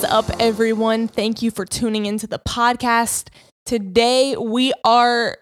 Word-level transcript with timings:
Is 0.00 0.04
up, 0.04 0.30
everyone? 0.40 1.08
Thank 1.08 1.42
you 1.42 1.50
for 1.50 1.66
tuning 1.66 2.06
into 2.06 2.26
the 2.26 2.38
podcast. 2.38 3.28
Today, 3.66 4.34
we 4.34 4.72
are 4.82 5.36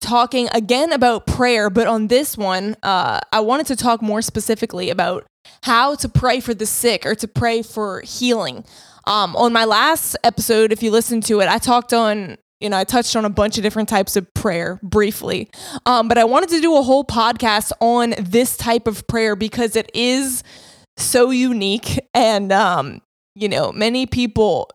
talking 0.00 0.48
again 0.54 0.92
about 0.92 1.26
prayer, 1.26 1.68
but 1.68 1.88
on 1.88 2.06
this 2.06 2.38
one, 2.38 2.76
uh, 2.84 3.18
I 3.32 3.40
wanted 3.40 3.66
to 3.66 3.74
talk 3.74 4.02
more 4.02 4.22
specifically 4.22 4.88
about 4.88 5.26
how 5.64 5.96
to 5.96 6.08
pray 6.08 6.38
for 6.38 6.54
the 6.54 6.64
sick 6.64 7.04
or 7.04 7.16
to 7.16 7.26
pray 7.26 7.62
for 7.62 8.02
healing. 8.02 8.64
Um, 9.08 9.34
on 9.34 9.52
my 9.52 9.64
last 9.64 10.16
episode, 10.22 10.70
if 10.70 10.80
you 10.80 10.92
listen 10.92 11.20
to 11.22 11.40
it, 11.40 11.48
I 11.48 11.58
talked 11.58 11.92
on 11.92 12.36
you 12.60 12.70
know, 12.70 12.78
I 12.78 12.84
touched 12.84 13.16
on 13.16 13.24
a 13.24 13.30
bunch 13.30 13.56
of 13.56 13.64
different 13.64 13.88
types 13.88 14.14
of 14.14 14.32
prayer 14.32 14.78
briefly. 14.80 15.50
Um, 15.86 16.06
but 16.06 16.18
I 16.18 16.24
wanted 16.24 16.50
to 16.50 16.60
do 16.60 16.76
a 16.76 16.82
whole 16.82 17.04
podcast 17.04 17.72
on 17.80 18.14
this 18.20 18.56
type 18.56 18.86
of 18.86 19.08
prayer 19.08 19.34
because 19.34 19.74
it 19.74 19.90
is 19.92 20.44
so 20.96 21.30
unique. 21.30 21.98
And, 22.14 22.52
um, 22.52 23.00
you 23.34 23.48
know, 23.48 23.72
many 23.72 24.06
people 24.06 24.70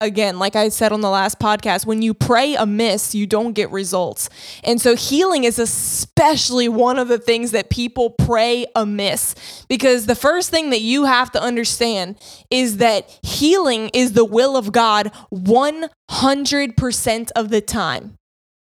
again, 0.00 0.38
like 0.38 0.56
I 0.56 0.70
said 0.70 0.92
on 0.92 1.02
the 1.02 1.10
last 1.10 1.38
podcast, 1.38 1.84
when 1.84 2.00
you 2.02 2.14
pray 2.14 2.54
amiss, 2.54 3.14
you 3.14 3.26
don't 3.26 3.52
get 3.52 3.70
results. 3.70 4.30
And 4.64 4.80
so 4.80 4.96
healing 4.96 5.44
is 5.44 5.58
especially 5.58 6.68
one 6.68 6.98
of 6.98 7.08
the 7.08 7.18
things 7.18 7.50
that 7.50 7.68
people 7.68 8.10
pray 8.10 8.66
amiss 8.74 9.34
because 9.68 10.06
the 10.06 10.14
first 10.14 10.50
thing 10.50 10.70
that 10.70 10.80
you 10.80 11.04
have 11.04 11.30
to 11.32 11.42
understand 11.42 12.18
is 12.50 12.78
that 12.78 13.18
healing 13.22 13.90
is 13.92 14.12
the 14.12 14.24
will 14.24 14.56
of 14.56 14.72
God 14.72 15.12
100% 15.32 17.30
of 17.36 17.50
the 17.50 17.60
time. 17.60 18.14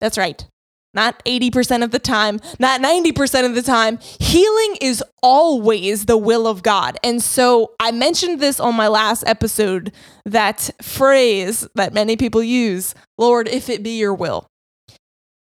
That's 0.01 0.19
right 0.19 0.50
not 0.95 1.25
80% 1.25 1.85
of 1.85 1.91
the 1.91 1.99
time, 1.99 2.41
not 2.59 2.81
90% 2.81 3.47
of 3.47 3.55
the 3.55 3.63
time. 3.63 3.99
Healing 4.19 4.77
is 4.81 5.05
always 5.23 6.07
the 6.07 6.17
will 6.17 6.47
of 6.47 6.63
God. 6.63 6.99
And 7.05 7.23
so 7.23 7.73
I 7.79 7.93
mentioned 7.93 8.41
this 8.41 8.59
on 8.61 8.75
my 8.75 8.89
last 8.89 9.25
episode 9.27 9.93
that 10.25 10.71
phrase 10.83 11.67
that 11.75 11.95
many 11.95 12.17
people 12.17 12.43
use 12.43 12.95
Lord, 13.19 13.49
if 13.49 13.69
it 13.69 13.83
be 13.83 13.99
your 13.99 14.15
will. 14.15 14.47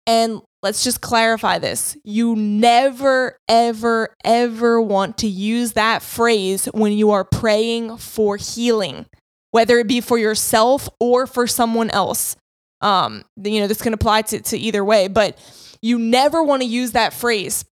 And 0.06 0.42
let's 0.62 0.84
just 0.84 1.02
clarify 1.02 1.60
this. 1.60 1.98
You 2.04 2.36
never, 2.36 3.38
ever, 3.48 4.16
ever 4.24 4.82
want 4.82 5.18
to 5.20 5.28
use 5.28 5.74
that 5.74 6.02
phrase 6.02 6.66
when 6.66 6.92
you 6.94 7.12
are 7.12 7.24
praying 7.24 7.98
for 7.98 8.38
healing, 8.38 9.06
whether 9.52 9.80
it 9.80 9.88
be 9.88 10.02
for 10.02 10.18
yourself 10.18 10.90
or 11.00 11.26
for 11.26 11.48
someone 11.48 11.90
else. 11.90 12.36
Um, 12.84 13.24
you 13.42 13.62
know, 13.62 13.68
this 13.68 13.82
can 13.82 13.94
apply 13.94 14.24
to, 14.24 14.42
to 14.42 14.58
either 14.58 14.84
way, 14.84 15.08
but 15.08 15.38
you 15.82 15.98
never 15.98 16.44
want 16.44 16.62
to 16.62 16.68
use 16.68 16.92
that 16.92 17.14
phrase 17.14 17.66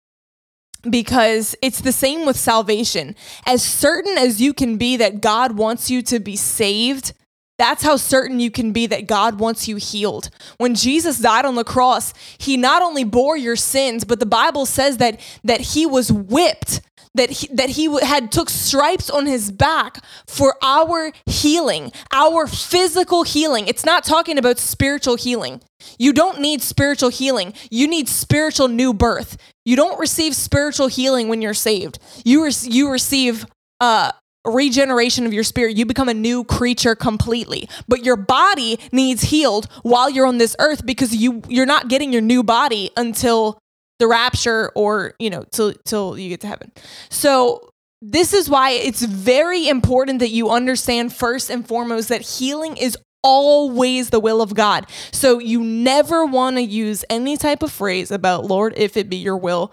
because 0.88 1.56
it's 1.62 1.80
the 1.80 1.92
same 1.92 2.26
with 2.26 2.36
salvation. 2.36 3.16
As 3.46 3.62
certain 3.62 4.16
as 4.16 4.40
you 4.40 4.52
can 4.52 4.76
be 4.76 4.96
that 4.98 5.20
God 5.20 5.56
wants 5.56 5.90
you 5.90 6.02
to 6.02 6.20
be 6.20 6.36
saved, 6.36 7.12
that's 7.58 7.82
how 7.82 7.96
certain 7.96 8.38
you 8.38 8.50
can 8.50 8.72
be 8.72 8.86
that 8.86 9.08
God 9.08 9.40
wants 9.40 9.66
you 9.66 9.76
healed. 9.76 10.30
When 10.58 10.74
Jesus 10.74 11.18
died 11.18 11.44
on 11.44 11.56
the 11.56 11.64
cross, 11.64 12.14
he 12.38 12.56
not 12.56 12.82
only 12.82 13.02
bore 13.02 13.36
your 13.36 13.56
sins, 13.56 14.04
but 14.04 14.20
the 14.20 14.26
Bible 14.26 14.64
says 14.64 14.98
that 14.98 15.20
that 15.42 15.60
he 15.60 15.84
was 15.84 16.12
whipped 16.12 16.80
that 17.18 17.30
he, 17.30 17.48
that 17.48 17.70
he 17.70 18.00
had 18.00 18.32
took 18.32 18.48
stripes 18.48 19.10
on 19.10 19.26
his 19.26 19.50
back 19.50 20.02
for 20.26 20.54
our 20.62 21.12
healing, 21.26 21.92
our 22.12 22.46
physical 22.46 23.24
healing. 23.24 23.66
It's 23.66 23.84
not 23.84 24.04
talking 24.04 24.38
about 24.38 24.58
spiritual 24.58 25.16
healing. 25.16 25.60
You 25.98 26.12
don't 26.12 26.40
need 26.40 26.62
spiritual 26.62 27.10
healing. 27.10 27.54
You 27.70 27.86
need 27.86 28.08
spiritual 28.08 28.68
new 28.68 28.94
birth. 28.94 29.36
You 29.64 29.76
don't 29.76 29.98
receive 29.98 30.34
spiritual 30.34 30.86
healing 30.86 31.28
when 31.28 31.42
you're 31.42 31.54
saved. 31.54 31.98
You 32.24 32.44
re- 32.44 32.52
you 32.62 32.90
receive 32.90 33.46
uh 33.80 34.12
regeneration 34.46 35.26
of 35.26 35.34
your 35.34 35.44
spirit. 35.44 35.76
You 35.76 35.84
become 35.86 36.08
a 36.08 36.14
new 36.14 36.44
creature 36.44 36.94
completely. 36.94 37.68
But 37.86 38.04
your 38.04 38.16
body 38.16 38.78
needs 38.92 39.22
healed 39.22 39.66
while 39.82 40.08
you're 40.08 40.26
on 40.26 40.38
this 40.38 40.56
earth 40.58 40.86
because 40.86 41.14
you 41.14 41.42
you're 41.48 41.66
not 41.66 41.88
getting 41.88 42.12
your 42.12 42.22
new 42.22 42.42
body 42.42 42.90
until 42.96 43.58
the 43.98 44.06
rapture 44.06 44.70
or, 44.74 45.14
you 45.18 45.30
know, 45.30 45.44
till 45.50 45.72
till 45.84 46.18
you 46.18 46.28
get 46.28 46.40
to 46.42 46.46
heaven. 46.46 46.72
So 47.10 47.70
this 48.00 48.32
is 48.32 48.48
why 48.48 48.70
it's 48.70 49.02
very 49.02 49.68
important 49.68 50.20
that 50.20 50.30
you 50.30 50.50
understand 50.50 51.12
first 51.12 51.50
and 51.50 51.66
foremost 51.66 52.08
that 52.08 52.22
healing 52.22 52.76
is 52.76 52.96
always 53.24 54.10
the 54.10 54.20
will 54.20 54.40
of 54.40 54.54
God. 54.54 54.86
So 55.12 55.38
you 55.38 55.62
never 55.62 56.24
want 56.24 56.56
to 56.56 56.62
use 56.62 57.04
any 57.10 57.36
type 57.36 57.62
of 57.62 57.72
phrase 57.72 58.10
about 58.10 58.44
Lord 58.44 58.74
if 58.76 58.96
it 58.96 59.08
be 59.08 59.16
your 59.16 59.36
will 59.36 59.72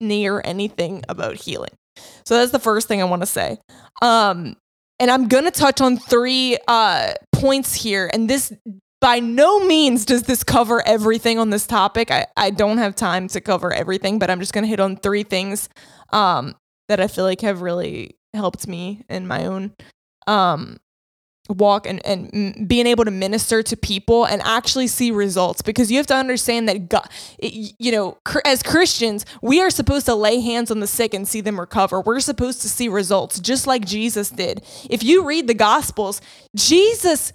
near 0.00 0.40
anything 0.44 1.02
about 1.08 1.34
healing. 1.34 1.70
So 2.24 2.36
that's 2.36 2.52
the 2.52 2.58
first 2.58 2.86
thing 2.86 3.00
I 3.00 3.04
want 3.04 3.22
to 3.22 3.26
say. 3.26 3.58
Um 4.02 4.56
and 4.98 5.10
I'm 5.10 5.28
going 5.28 5.44
to 5.44 5.50
touch 5.50 5.80
on 5.80 5.98
three 5.98 6.56
uh 6.68 7.14
points 7.32 7.74
here 7.74 8.08
and 8.12 8.30
this 8.30 8.52
by 9.00 9.20
no 9.20 9.64
means 9.64 10.04
does 10.04 10.22
this 10.22 10.42
cover 10.42 10.86
everything 10.86 11.38
on 11.38 11.50
this 11.50 11.66
topic. 11.66 12.10
I, 12.10 12.26
I 12.36 12.50
don't 12.50 12.78
have 12.78 12.94
time 12.96 13.28
to 13.28 13.40
cover 13.40 13.72
everything, 13.72 14.18
but 14.18 14.30
I'm 14.30 14.40
just 14.40 14.52
going 14.52 14.64
to 14.64 14.68
hit 14.68 14.80
on 14.80 14.96
three 14.96 15.22
things 15.22 15.68
um, 16.12 16.54
that 16.88 17.00
I 17.00 17.08
feel 17.08 17.24
like 17.24 17.40
have 17.42 17.60
really 17.60 18.16
helped 18.32 18.66
me 18.66 19.04
in 19.08 19.26
my 19.26 19.46
own 19.46 19.74
um, 20.26 20.78
walk 21.48 21.86
and, 21.86 22.04
and 22.04 22.68
being 22.68 22.86
able 22.86 23.04
to 23.04 23.10
minister 23.10 23.62
to 23.62 23.76
people 23.76 24.24
and 24.24 24.42
actually 24.42 24.86
see 24.86 25.10
results 25.10 25.62
because 25.62 25.90
you 25.90 25.96
have 25.96 26.06
to 26.06 26.16
understand 26.16 26.68
that 26.68 26.88
God, 26.88 27.08
you 27.40 27.92
know, 27.92 28.18
as 28.44 28.62
Christians, 28.62 29.24
we 29.42 29.60
are 29.60 29.70
supposed 29.70 30.06
to 30.06 30.14
lay 30.14 30.40
hands 30.40 30.70
on 30.70 30.80
the 30.80 30.86
sick 30.86 31.14
and 31.14 31.26
see 31.26 31.40
them 31.40 31.60
recover. 31.60 32.00
We're 32.00 32.20
supposed 32.20 32.62
to 32.62 32.68
see 32.68 32.88
results 32.88 33.38
just 33.40 33.66
like 33.66 33.84
Jesus 33.84 34.30
did. 34.30 34.64
If 34.90 35.02
you 35.04 35.24
read 35.24 35.46
the 35.46 35.54
Gospels, 35.54 36.20
Jesus 36.56 37.32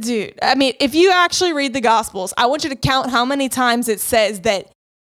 Dude, 0.00 0.38
I 0.42 0.54
mean, 0.56 0.74
if 0.80 0.94
you 0.94 1.12
actually 1.12 1.52
read 1.52 1.72
the 1.72 1.80
Gospels, 1.80 2.34
I 2.36 2.46
want 2.46 2.64
you 2.64 2.70
to 2.70 2.76
count 2.76 3.10
how 3.10 3.24
many 3.24 3.48
times 3.48 3.88
it 3.88 4.00
says 4.00 4.40
that 4.40 4.70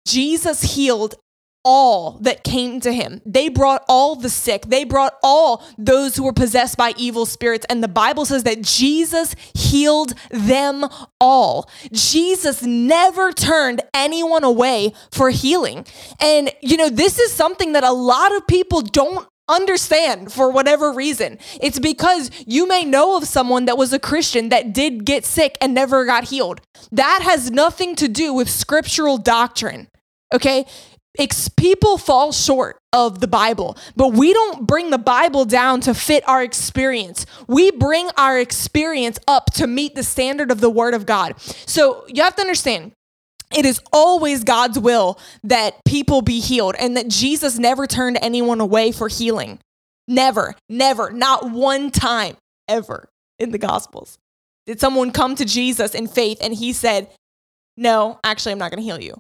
Jesus 0.06 0.62
healed 0.62 1.16
all 1.64 2.18
that 2.22 2.46
came 2.46 2.80
to 2.80 2.94
him. 2.94 3.22
They 3.26 3.50
brought 3.50 3.84
all 3.90 4.16
the 4.16 4.30
sick, 4.30 4.68
they 4.68 4.86
brought 4.86 5.14
all 5.22 5.64
those 5.78 6.16
who 6.16 6.24
were 6.24 6.34
possessed 6.34 6.78
by 6.78 6.94
evil 6.96 7.26
spirits. 7.26 7.66
And 7.70 7.84
the 7.84 7.90
Bible 7.90 8.26
says 8.26 8.44
that 8.44 8.62
Jesus 8.62 9.36
healed 9.54 10.14
them 10.32 10.86
all. 11.20 11.70
Jesus 11.92 12.64
never 12.64 13.34
turned 13.34 13.82
anyone 13.94 14.46
away 14.46 14.94
for 15.12 15.30
healing. 15.30 15.86
And, 16.22 16.54
you 16.62 16.78
know, 16.78 16.90
this 16.90 17.20
is 17.20 17.34
something 17.34 17.74
that 17.74 17.84
a 17.84 17.92
lot 17.92 18.34
of 18.34 18.48
people 18.48 18.82
don't 18.82 19.28
understand 19.50 20.32
for 20.32 20.50
whatever 20.50 20.92
reason. 20.92 21.40
It's 21.62 21.80
because 21.80 22.30
you 22.46 22.68
may 22.68 22.86
know 22.86 23.18
of 23.18 23.26
someone 23.26 23.66
that 23.66 23.78
was 23.78 23.94
a 23.94 24.00
Christian 24.00 24.50
that 24.50 24.74
did 24.74 25.06
get 25.06 25.26
sick 25.26 25.58
and 25.62 25.74
never 25.74 26.06
got 26.06 26.26
healed. 26.26 26.62
That 26.92 27.22
has 27.24 27.52
nothing 27.52 27.96
to 27.98 28.08
do 28.08 28.34
with 28.34 28.50
scriptural 28.50 29.18
doctrine. 29.18 29.88
Okay? 30.34 30.66
Ex- 31.18 31.50
people 31.50 31.98
fall 31.98 32.32
short 32.32 32.78
of 32.94 33.22
the 33.22 33.28
Bible, 33.28 33.78
but 33.96 34.14
we 34.14 34.34
don't 34.34 34.68
bring 34.68 34.92
the 34.92 34.98
Bible 34.98 35.46
down 35.46 35.82
to 35.82 35.94
fit 35.94 36.28
our 36.28 36.44
experience. 36.44 37.26
We 37.48 37.72
bring 37.72 38.10
our 38.18 38.40
experience 38.40 39.20
up 39.28 39.52
to 39.54 39.68
meet 39.68 39.96
the 39.96 40.04
standard 40.04 40.52
of 40.52 40.62
the 40.62 40.70
Word 40.70 40.94
of 40.94 41.06
God. 41.06 41.40
So 41.42 42.06
you 42.08 42.22
have 42.22 42.36
to 42.36 42.42
understand 42.42 42.92
it 43.56 43.66
is 43.66 43.82
always 43.94 44.44
God's 44.44 44.78
will 44.78 45.20
that 45.44 45.76
people 45.86 46.22
be 46.22 46.40
healed 46.40 46.76
and 46.78 46.98
that 46.98 47.08
Jesus 47.08 47.58
never 47.58 47.88
turned 47.88 48.18
anyone 48.22 48.60
away 48.60 48.92
for 48.92 49.08
healing. 49.08 49.60
Never, 50.08 50.56
never, 50.70 51.12
not 51.12 51.52
one 51.52 51.92
time 51.92 52.36
ever 52.68 53.10
in 53.40 53.52
the 53.52 53.58
Gospels 53.58 54.18
did 54.68 54.80
someone 54.82 55.12
come 55.12 55.34
to 55.36 55.46
Jesus 55.46 55.96
in 55.96 56.08
faith 56.08 56.38
and 56.42 56.54
he 56.54 56.74
said, 56.74 57.10
No, 57.78 58.20
actually, 58.24 58.52
I'm 58.52 58.58
not 58.60 58.70
going 58.70 58.84
to 58.84 58.86
heal 58.86 59.02
you. 59.02 59.20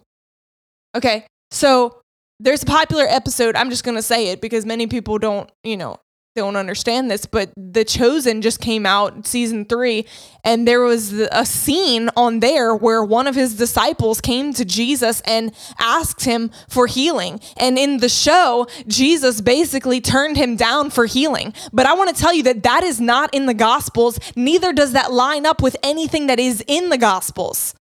Okay, 0.93 1.25
so 1.51 2.01
there's 2.39 2.61
a 2.61 2.67
popular 2.67 3.05
episode. 3.07 3.55
I'm 3.55 3.69
just 3.69 3.83
going 3.83 3.95
to 3.95 4.01
say 4.03 4.27
it 4.27 4.41
because 4.41 4.65
many 4.65 4.85
people 4.87 5.17
don't, 5.17 5.49
you 5.63 5.77
know, 5.77 5.97
don't 6.37 6.55
understand 6.55 7.09
this, 7.09 7.25
but 7.25 7.51
The 7.57 7.83
Chosen 7.83 8.41
just 8.41 8.61
came 8.61 8.85
out 8.85 9.25
season 9.25 9.65
three, 9.65 10.05
and 10.43 10.67
there 10.67 10.81
was 10.81 11.11
a 11.13 11.45
scene 11.45 12.09
on 12.15 12.39
there 12.41 12.75
where 12.75 13.03
one 13.03 13.25
of 13.25 13.33
his 13.33 13.55
disciples 13.55 14.21
came 14.21 14.53
to 14.53 14.63
Jesus 14.63 15.21
and 15.21 15.51
asked 15.79 16.23
him 16.23 16.51
for 16.69 16.85
healing. 16.85 17.41
And 17.57 17.77
in 17.77 17.97
the 17.97 18.07
show, 18.07 18.67
Jesus 18.87 19.41
basically 19.41 19.99
turned 19.99 20.37
him 20.37 20.55
down 20.55 20.91
for 20.91 21.07
healing. 21.07 21.53
But 21.73 21.87
I 21.87 21.95
want 21.95 22.15
to 22.15 22.21
tell 22.21 22.33
you 22.33 22.43
that 22.43 22.63
that 22.63 22.83
is 22.83 23.01
not 23.01 23.33
in 23.33 23.47
the 23.47 23.55
Gospels, 23.55 24.19
neither 24.35 24.71
does 24.71 24.93
that 24.93 25.11
line 25.11 25.45
up 25.45 25.61
with 25.61 25.75
anything 25.81 26.27
that 26.27 26.39
is 26.39 26.63
in 26.67 26.89
the 26.89 26.99
Gospels. 26.99 27.73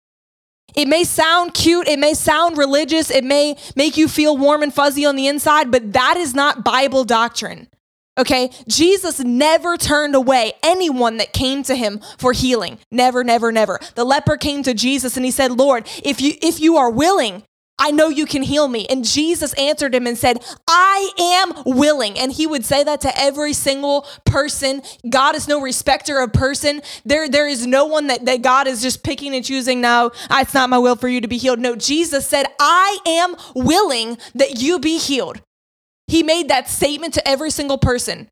It 0.75 0.87
may 0.87 1.03
sound 1.03 1.53
cute, 1.53 1.87
it 1.87 1.99
may 1.99 2.13
sound 2.13 2.57
religious, 2.57 3.11
it 3.11 3.23
may 3.25 3.57
make 3.75 3.97
you 3.97 4.07
feel 4.07 4.37
warm 4.37 4.63
and 4.63 4.73
fuzzy 4.73 5.05
on 5.05 5.17
the 5.17 5.27
inside, 5.27 5.71
but 5.71 5.93
that 5.93 6.15
is 6.17 6.33
not 6.33 6.63
Bible 6.63 7.03
doctrine. 7.03 7.67
Okay, 8.17 8.49
Jesus 8.67 9.19
never 9.19 9.75
turned 9.75 10.15
away 10.15 10.53
anyone 10.63 11.17
that 11.17 11.33
came 11.33 11.63
to 11.63 11.75
him 11.75 11.99
for 12.17 12.31
healing. 12.31 12.77
Never, 12.89 13.23
never, 13.23 13.51
never. 13.51 13.79
The 13.95 14.05
leper 14.05 14.37
came 14.37 14.63
to 14.63 14.73
Jesus 14.73 15.17
and 15.17 15.25
he 15.25 15.31
said, 15.31 15.51
"Lord, 15.51 15.87
if 16.03 16.21
you 16.21 16.33
if 16.41 16.61
you 16.61 16.77
are 16.77 16.89
willing, 16.89 17.43
I 17.77 17.91
know 17.91 18.07
you 18.07 18.25
can 18.25 18.41
heal 18.41 18.67
me. 18.67 18.85
And 18.89 19.03
Jesus 19.03 19.53
answered 19.55 19.93
him 19.93 20.07
and 20.07 20.17
said, 20.17 20.43
I 20.67 21.11
am 21.19 21.63
willing. 21.65 22.17
And 22.17 22.31
he 22.31 22.47
would 22.47 22.63
say 22.63 22.83
that 22.83 23.01
to 23.01 23.19
every 23.19 23.51
single 23.51 24.07
person. 24.23 24.81
God 25.09 25.35
is 25.35 25.47
no 25.47 25.59
respecter 25.59 26.19
of 26.19 26.31
person. 26.31 26.81
There, 27.03 27.27
there 27.27 27.47
is 27.47 27.67
no 27.67 27.85
one 27.85 28.07
that, 28.07 28.25
that 28.25 28.41
God 28.41 28.67
is 28.67 28.81
just 28.81 29.03
picking 29.03 29.35
and 29.35 29.43
choosing. 29.43 29.81
No, 29.81 30.11
it's 30.31 30.53
not 30.53 30.69
my 30.69 30.77
will 30.77 30.95
for 30.95 31.09
you 31.09 31.19
to 31.19 31.27
be 31.27 31.37
healed. 31.37 31.59
No, 31.59 31.75
Jesus 31.75 32.25
said, 32.25 32.45
I 32.59 32.97
am 33.05 33.35
willing 33.53 34.17
that 34.35 34.61
you 34.61 34.79
be 34.79 34.97
healed. 34.97 35.41
He 36.07 36.23
made 36.23 36.49
that 36.49 36.69
statement 36.69 37.13
to 37.15 37.27
every 37.27 37.49
single 37.49 37.77
person. 37.77 38.29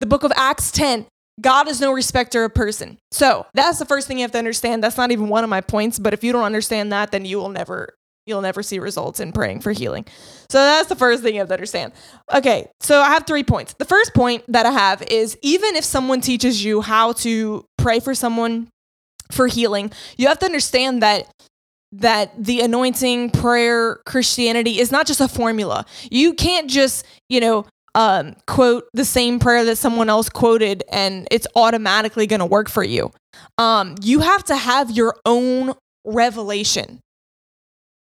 The 0.00 0.06
book 0.06 0.24
of 0.24 0.32
Acts 0.36 0.70
10 0.70 1.06
God 1.40 1.68
is 1.68 1.80
no 1.80 1.92
respecter 1.92 2.44
of 2.44 2.54
person. 2.54 2.98
So 3.10 3.46
that's 3.54 3.78
the 3.78 3.84
first 3.84 4.06
thing 4.06 4.18
you 4.18 4.22
have 4.22 4.32
to 4.32 4.38
understand. 4.38 4.84
That's 4.84 4.96
not 4.96 5.10
even 5.10 5.28
one 5.28 5.44
of 5.44 5.50
my 5.50 5.60
points, 5.60 5.98
but 5.98 6.14
if 6.14 6.22
you 6.22 6.32
don't 6.32 6.44
understand 6.44 6.92
that, 6.92 7.10
then 7.10 7.24
you 7.24 7.38
will 7.38 7.48
never 7.48 7.94
you'll 8.26 8.40
never 8.40 8.62
see 8.62 8.78
results 8.78 9.20
in 9.20 9.32
praying 9.32 9.60
for 9.60 9.72
healing. 9.72 10.06
So 10.48 10.58
that's 10.58 10.88
the 10.88 10.96
first 10.96 11.22
thing 11.22 11.34
you 11.34 11.40
have 11.40 11.48
to 11.48 11.54
understand. 11.54 11.92
Okay, 12.32 12.70
so 12.80 13.02
I 13.02 13.10
have 13.10 13.26
three 13.26 13.44
points. 13.44 13.74
The 13.74 13.84
first 13.84 14.14
point 14.14 14.44
that 14.48 14.64
I 14.64 14.70
have 14.70 15.02
is 15.02 15.36
even 15.42 15.76
if 15.76 15.84
someone 15.84 16.22
teaches 16.22 16.64
you 16.64 16.80
how 16.80 17.12
to 17.12 17.66
pray 17.76 18.00
for 18.00 18.14
someone 18.14 18.68
for 19.30 19.46
healing, 19.46 19.92
you 20.16 20.28
have 20.28 20.38
to 20.38 20.46
understand 20.46 21.02
that 21.02 21.30
that 22.00 22.32
the 22.42 22.60
anointing 22.60 23.30
prayer 23.30 24.00
Christianity 24.06 24.80
is 24.80 24.90
not 24.90 25.06
just 25.06 25.20
a 25.20 25.28
formula. 25.28 25.84
You 26.10 26.34
can't 26.34 26.68
just, 26.68 27.04
you 27.28 27.40
know, 27.40 27.66
um, 27.94 28.34
quote 28.46 28.88
the 28.92 29.04
same 29.04 29.38
prayer 29.38 29.64
that 29.64 29.76
someone 29.76 30.10
else 30.10 30.28
quoted 30.28 30.82
and 30.90 31.28
it's 31.30 31.46
automatically 31.54 32.26
going 32.26 32.40
to 32.40 32.46
work 32.46 32.68
for 32.68 32.82
you. 32.82 33.12
Um, 33.58 33.94
you 34.02 34.20
have 34.20 34.44
to 34.44 34.56
have 34.56 34.90
your 34.90 35.16
own 35.24 35.74
revelation 36.04 37.00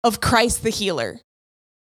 of 0.05 0.21
Christ 0.21 0.63
the 0.63 0.71
healer 0.71 1.21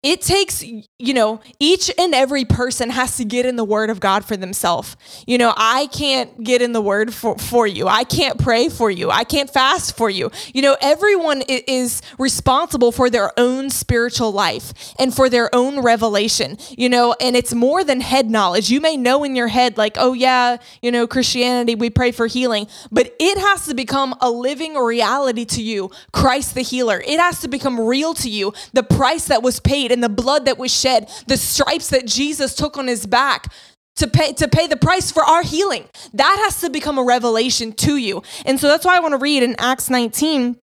it 0.04 0.22
takes 0.22 0.64
you 0.64 1.14
know 1.14 1.42
each 1.60 1.92
and 1.98 2.16
every 2.16 2.44
person 2.44 2.90
has 2.90 3.18
to 3.18 3.26
get 3.26 3.46
in 3.46 3.56
the 3.56 3.64
word 3.64 3.90
of 3.90 4.00
god 4.00 4.26
for 4.26 4.36
themselves. 4.36 4.96
You 5.28 5.38
know 5.38 5.54
i 5.56 5.88
can't 5.88 6.44
get 6.44 6.62
in 6.62 6.72
the 6.72 6.82
word 6.82 7.14
for, 7.14 7.38
for 7.38 7.68
you. 7.68 7.88
I 7.88 8.04
can't 8.04 8.40
pray 8.40 8.70
for 8.70 8.90
you. 8.90 9.12
I 9.12 9.24
can't 9.24 9.50
fast 9.50 9.96
for 9.96 10.10
you. 10.10 10.32
You 10.54 10.64
know 10.64 10.76
everyone 10.82 11.44
is 11.48 12.02
responsible 12.18 12.92
for 12.92 13.10
their 13.10 13.32
own 13.40 13.70
spiritual 13.70 14.32
life 14.32 14.74
and 14.98 15.14
for 15.14 15.30
their 15.30 15.54
own 15.54 15.82
revelation 15.82 16.58
you 16.72 16.90
know 16.90 17.16
and 17.22 17.36
it's 17.36 17.54
more 17.54 17.84
than 17.84 18.02
head 18.02 18.30
knowledge. 18.30 18.72
You 18.72 18.82
may 18.82 18.98
know 18.98 19.24
in 19.24 19.36
your 19.36 19.50
head 19.50 19.78
like 19.78 19.98
oh 19.98 20.14
yeah 20.14 20.58
you 20.82 20.92
know 20.92 21.06
christianity 21.06 21.76
we 21.76 21.90
pray 21.92 22.12
for 22.12 22.26
healing 22.26 22.68
but 22.92 23.14
it 23.20 23.38
has 23.38 23.68
to 23.68 23.76
become 23.76 24.16
a 24.20 24.32
living 24.32 24.76
reality 24.76 25.46
to 25.46 25.62
you 25.62 25.92
christ 26.12 26.56
the 26.56 26.62
healer. 26.62 27.04
It 27.06 27.20
has 27.20 27.40
to 27.42 27.48
become 27.48 27.80
real 27.80 28.16
to 28.16 28.30
you 28.30 28.54
the 28.74 28.84
price 28.84 29.26
that 29.26 29.44
was 29.44 29.60
paid 29.60 29.91
and 29.92 30.04
the 30.04 30.10
blood 30.10 30.46
that 30.46 30.58
was 30.58 30.74
shed, 30.74 31.10
the 31.28 31.38
stripes 31.38 31.90
that 31.90 32.06
Jesus 32.06 32.56
took 32.56 32.78
on 32.78 32.88
his 32.88 33.06
back 33.06 33.52
to 33.98 34.08
pay 34.08 34.34
to 34.34 34.48
pay 34.48 34.68
the 34.68 34.78
price 34.78 35.12
for 35.12 35.24
our 35.24 35.44
healing. 35.44 35.88
That 36.14 36.38
has 36.46 36.62
to 36.62 36.70
become 36.70 36.98
a 36.98 37.04
revelation 37.04 37.74
to 37.74 37.98
you. 37.98 38.24
And 38.46 38.60
so 38.60 38.68
that's 38.68 38.86
why 38.86 38.96
I 38.96 39.00
want 39.00 39.14
to 39.14 39.18
read 39.18 39.44
in 39.44 39.56
Acts 39.60 39.90
19 39.90 40.58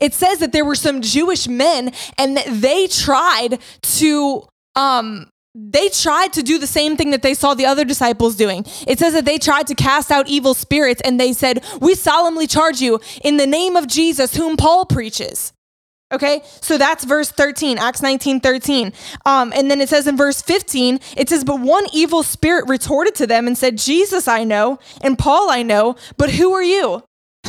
it 0.00 0.14
says 0.14 0.38
that 0.38 0.52
there 0.52 0.64
were 0.64 0.74
some 0.74 1.02
Jewish 1.02 1.48
men 1.48 1.92
and 2.18 2.36
that 2.36 2.46
they 2.48 2.86
tried 2.86 3.58
to 3.82 4.46
um 4.74 5.28
they 5.58 5.88
tried 5.88 6.34
to 6.34 6.42
do 6.42 6.58
the 6.58 6.66
same 6.66 6.98
thing 6.98 7.12
that 7.12 7.22
they 7.22 7.32
saw 7.32 7.54
the 7.54 7.64
other 7.64 7.84
disciples 7.84 8.36
doing. 8.36 8.66
It 8.86 8.98
says 8.98 9.14
that 9.14 9.24
they 9.24 9.38
tried 9.38 9.66
to 9.68 9.74
cast 9.74 10.10
out 10.10 10.28
evil 10.28 10.52
spirits 10.52 11.00
and 11.02 11.18
they 11.18 11.32
said, 11.32 11.64
We 11.80 11.94
solemnly 11.94 12.46
charge 12.46 12.82
you 12.82 13.00
in 13.24 13.38
the 13.38 13.46
name 13.46 13.74
of 13.74 13.86
Jesus, 13.86 14.36
whom 14.36 14.58
Paul 14.58 14.84
preaches. 14.84 15.54
Okay, 16.12 16.42
so 16.60 16.78
that's 16.78 17.04
verse 17.04 17.32
13, 17.32 17.78
Acts 17.78 18.00
19 18.00 18.38
13. 18.38 18.92
Um, 19.24 19.52
and 19.52 19.68
then 19.68 19.80
it 19.80 19.88
says 19.88 20.06
in 20.06 20.16
verse 20.16 20.40
15, 20.40 21.00
it 21.16 21.28
says, 21.28 21.42
But 21.42 21.60
one 21.60 21.86
evil 21.92 22.22
spirit 22.22 22.68
retorted 22.68 23.16
to 23.16 23.26
them 23.26 23.48
and 23.48 23.58
said, 23.58 23.76
Jesus 23.76 24.28
I 24.28 24.44
know, 24.44 24.78
and 25.00 25.18
Paul 25.18 25.50
I 25.50 25.62
know, 25.62 25.96
but 26.16 26.30
who 26.30 26.52
are 26.52 26.62
you? 26.62 27.02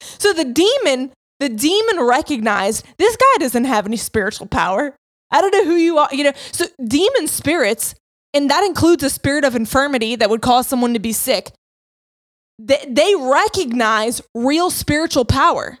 so 0.00 0.32
the 0.32 0.44
demon, 0.44 1.12
the 1.38 1.48
demon 1.48 2.00
recognized 2.00 2.84
this 2.98 3.16
guy 3.16 3.38
doesn't 3.38 3.64
have 3.64 3.86
any 3.86 3.96
spiritual 3.96 4.48
power. 4.48 4.96
I 5.30 5.40
don't 5.40 5.52
know 5.52 5.64
who 5.64 5.76
you 5.76 5.98
are, 5.98 6.08
you 6.10 6.24
know. 6.24 6.32
So 6.50 6.66
demon 6.84 7.28
spirits, 7.28 7.94
and 8.32 8.50
that 8.50 8.64
includes 8.64 9.04
a 9.04 9.10
spirit 9.10 9.44
of 9.44 9.54
infirmity 9.54 10.16
that 10.16 10.30
would 10.30 10.42
cause 10.42 10.66
someone 10.66 10.94
to 10.94 11.00
be 11.00 11.12
sick. 11.12 11.52
They, 12.58 12.84
they 12.88 13.14
recognize 13.16 14.20
real 14.34 14.70
spiritual 14.70 15.24
power. 15.24 15.78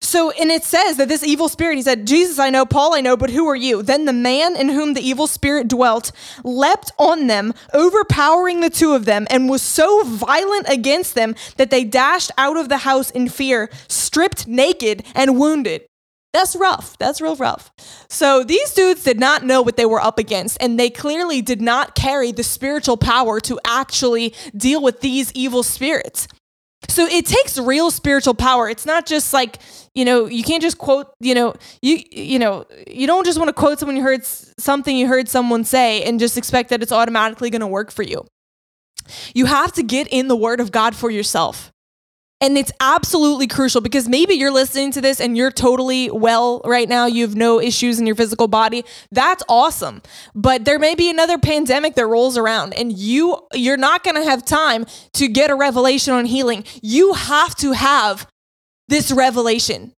So, 0.00 0.30
and 0.32 0.50
it 0.50 0.64
says 0.64 0.96
that 0.96 1.08
this 1.08 1.24
evil 1.24 1.48
spirit, 1.48 1.76
he 1.76 1.82
said, 1.82 2.06
Jesus 2.06 2.38
I 2.38 2.50
know, 2.50 2.66
Paul 2.66 2.94
I 2.94 3.00
know, 3.00 3.16
but 3.16 3.30
who 3.30 3.48
are 3.48 3.56
you? 3.56 3.82
Then 3.82 4.04
the 4.04 4.12
man 4.12 4.56
in 4.56 4.68
whom 4.68 4.94
the 4.94 5.00
evil 5.00 5.26
spirit 5.26 5.68
dwelt 5.68 6.12
leapt 6.42 6.92
on 6.98 7.26
them, 7.26 7.54
overpowering 7.72 8.60
the 8.60 8.70
two 8.70 8.92
of 8.92 9.04
them, 9.04 9.26
and 9.30 9.48
was 9.48 9.62
so 9.62 10.04
violent 10.04 10.68
against 10.68 11.14
them 11.14 11.34
that 11.56 11.70
they 11.70 11.84
dashed 11.84 12.30
out 12.36 12.56
of 12.56 12.68
the 12.68 12.78
house 12.78 13.10
in 13.10 13.28
fear, 13.28 13.70
stripped 13.88 14.46
naked 14.46 15.04
and 15.14 15.38
wounded. 15.38 15.86
That's 16.34 16.56
rough. 16.56 16.98
That's 16.98 17.20
real 17.20 17.36
rough. 17.36 17.70
So 18.08 18.42
these 18.42 18.74
dudes 18.74 19.04
did 19.04 19.20
not 19.20 19.44
know 19.44 19.62
what 19.62 19.76
they 19.76 19.86
were 19.86 20.00
up 20.00 20.18
against, 20.18 20.58
and 20.60 20.78
they 20.78 20.90
clearly 20.90 21.40
did 21.40 21.62
not 21.62 21.94
carry 21.94 22.32
the 22.32 22.42
spiritual 22.42 22.96
power 22.96 23.38
to 23.42 23.60
actually 23.64 24.34
deal 24.56 24.82
with 24.82 25.00
these 25.00 25.30
evil 25.32 25.62
spirits. 25.62 26.26
So 26.88 27.06
it 27.06 27.26
takes 27.26 27.58
real 27.58 27.90
spiritual 27.90 28.34
power. 28.34 28.68
It's 28.68 28.86
not 28.86 29.06
just 29.06 29.32
like, 29.32 29.58
you 29.94 30.04
know, 30.04 30.26
you 30.26 30.42
can't 30.42 30.62
just 30.62 30.78
quote, 30.78 31.12
you 31.20 31.34
know, 31.34 31.54
you 31.82 32.00
you 32.10 32.38
know, 32.38 32.66
you 32.86 33.06
don't 33.06 33.24
just 33.24 33.38
want 33.38 33.48
to 33.48 33.52
quote 33.52 33.78
someone 33.78 33.96
you 33.96 34.02
heard 34.02 34.24
something 34.24 34.96
you 34.96 35.08
heard 35.08 35.28
someone 35.28 35.64
say 35.64 36.02
and 36.04 36.20
just 36.20 36.36
expect 36.36 36.70
that 36.70 36.82
it's 36.82 36.92
automatically 36.92 37.50
going 37.50 37.60
to 37.60 37.66
work 37.66 37.90
for 37.90 38.02
you. 38.02 38.24
You 39.34 39.46
have 39.46 39.72
to 39.72 39.82
get 39.82 40.08
in 40.08 40.28
the 40.28 40.36
word 40.36 40.60
of 40.60 40.72
God 40.72 40.94
for 40.96 41.10
yourself. 41.10 41.73
And 42.44 42.58
it's 42.58 42.72
absolutely 42.78 43.46
crucial 43.46 43.80
because 43.80 44.06
maybe 44.06 44.34
you're 44.34 44.50
listening 44.50 44.90
to 44.92 45.00
this 45.00 45.18
and 45.18 45.34
you're 45.34 45.50
totally 45.50 46.10
well 46.10 46.60
right 46.66 46.86
now. 46.86 47.06
You 47.06 47.22
have 47.22 47.34
no 47.34 47.58
issues 47.58 47.98
in 47.98 48.06
your 48.06 48.16
physical 48.16 48.48
body. 48.48 48.84
That's 49.10 49.42
awesome. 49.48 50.02
But 50.34 50.66
there 50.66 50.78
may 50.78 50.94
be 50.94 51.08
another 51.08 51.38
pandemic 51.38 51.94
that 51.94 52.06
rolls 52.06 52.36
around 52.36 52.74
and 52.74 52.92
you 52.92 53.38
you're 53.54 53.78
not 53.78 54.04
going 54.04 54.16
to 54.16 54.24
have 54.24 54.44
time 54.44 54.84
to 55.14 55.26
get 55.26 55.48
a 55.48 55.54
revelation 55.54 56.12
on 56.12 56.26
healing. 56.26 56.64
You 56.82 57.14
have 57.14 57.54
to 57.56 57.72
have 57.72 58.28
this 58.88 59.10
revelation. 59.10 59.94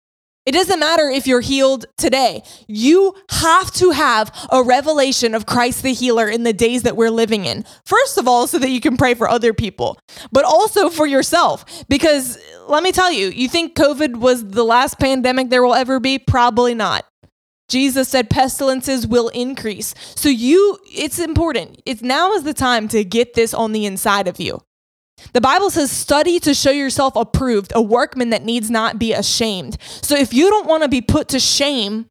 It 0.46 0.52
doesn't 0.52 0.78
matter 0.78 1.08
if 1.08 1.26
you're 1.26 1.40
healed 1.40 1.86
today. 1.96 2.42
You 2.66 3.14
have 3.30 3.70
to 3.72 3.90
have 3.90 4.30
a 4.52 4.62
revelation 4.62 5.34
of 5.34 5.46
Christ 5.46 5.82
the 5.82 5.94
healer 5.94 6.28
in 6.28 6.42
the 6.42 6.52
days 6.52 6.82
that 6.82 6.96
we're 6.96 7.10
living 7.10 7.46
in. 7.46 7.64
First 7.86 8.18
of 8.18 8.28
all, 8.28 8.46
so 8.46 8.58
that 8.58 8.68
you 8.68 8.80
can 8.80 8.96
pray 8.96 9.14
for 9.14 9.28
other 9.28 9.54
people, 9.54 9.98
but 10.32 10.44
also 10.44 10.90
for 10.90 11.06
yourself. 11.06 11.64
Because 11.88 12.38
let 12.68 12.82
me 12.82 12.92
tell 12.92 13.10
you, 13.10 13.28
you 13.28 13.48
think 13.48 13.74
COVID 13.74 14.16
was 14.16 14.48
the 14.48 14.64
last 14.64 14.98
pandemic 14.98 15.48
there 15.48 15.62
will 15.62 15.74
ever 15.74 15.98
be? 15.98 16.18
Probably 16.18 16.74
not. 16.74 17.06
Jesus 17.68 18.08
said 18.10 18.28
pestilences 18.28 19.06
will 19.06 19.28
increase. 19.28 19.94
So 20.14 20.28
you 20.28 20.78
it's 20.92 21.18
important. 21.18 21.80
It's 21.86 22.02
now 22.02 22.32
is 22.34 22.44
the 22.44 22.54
time 22.54 22.88
to 22.88 23.02
get 23.04 23.34
this 23.34 23.54
on 23.54 23.72
the 23.72 23.86
inside 23.86 24.28
of 24.28 24.38
you. 24.38 24.60
The 25.32 25.40
Bible 25.40 25.70
says, 25.70 25.90
study 25.90 26.38
to 26.40 26.54
show 26.54 26.70
yourself 26.70 27.16
approved, 27.16 27.72
a 27.74 27.82
workman 27.82 28.30
that 28.30 28.44
needs 28.44 28.70
not 28.70 28.98
be 28.98 29.12
ashamed. 29.12 29.78
So 29.80 30.16
if 30.16 30.32
you 30.32 30.50
don't 30.50 30.66
want 30.66 30.82
to 30.82 30.88
be 30.88 31.00
put 31.00 31.28
to 31.28 31.40
shame 31.40 32.06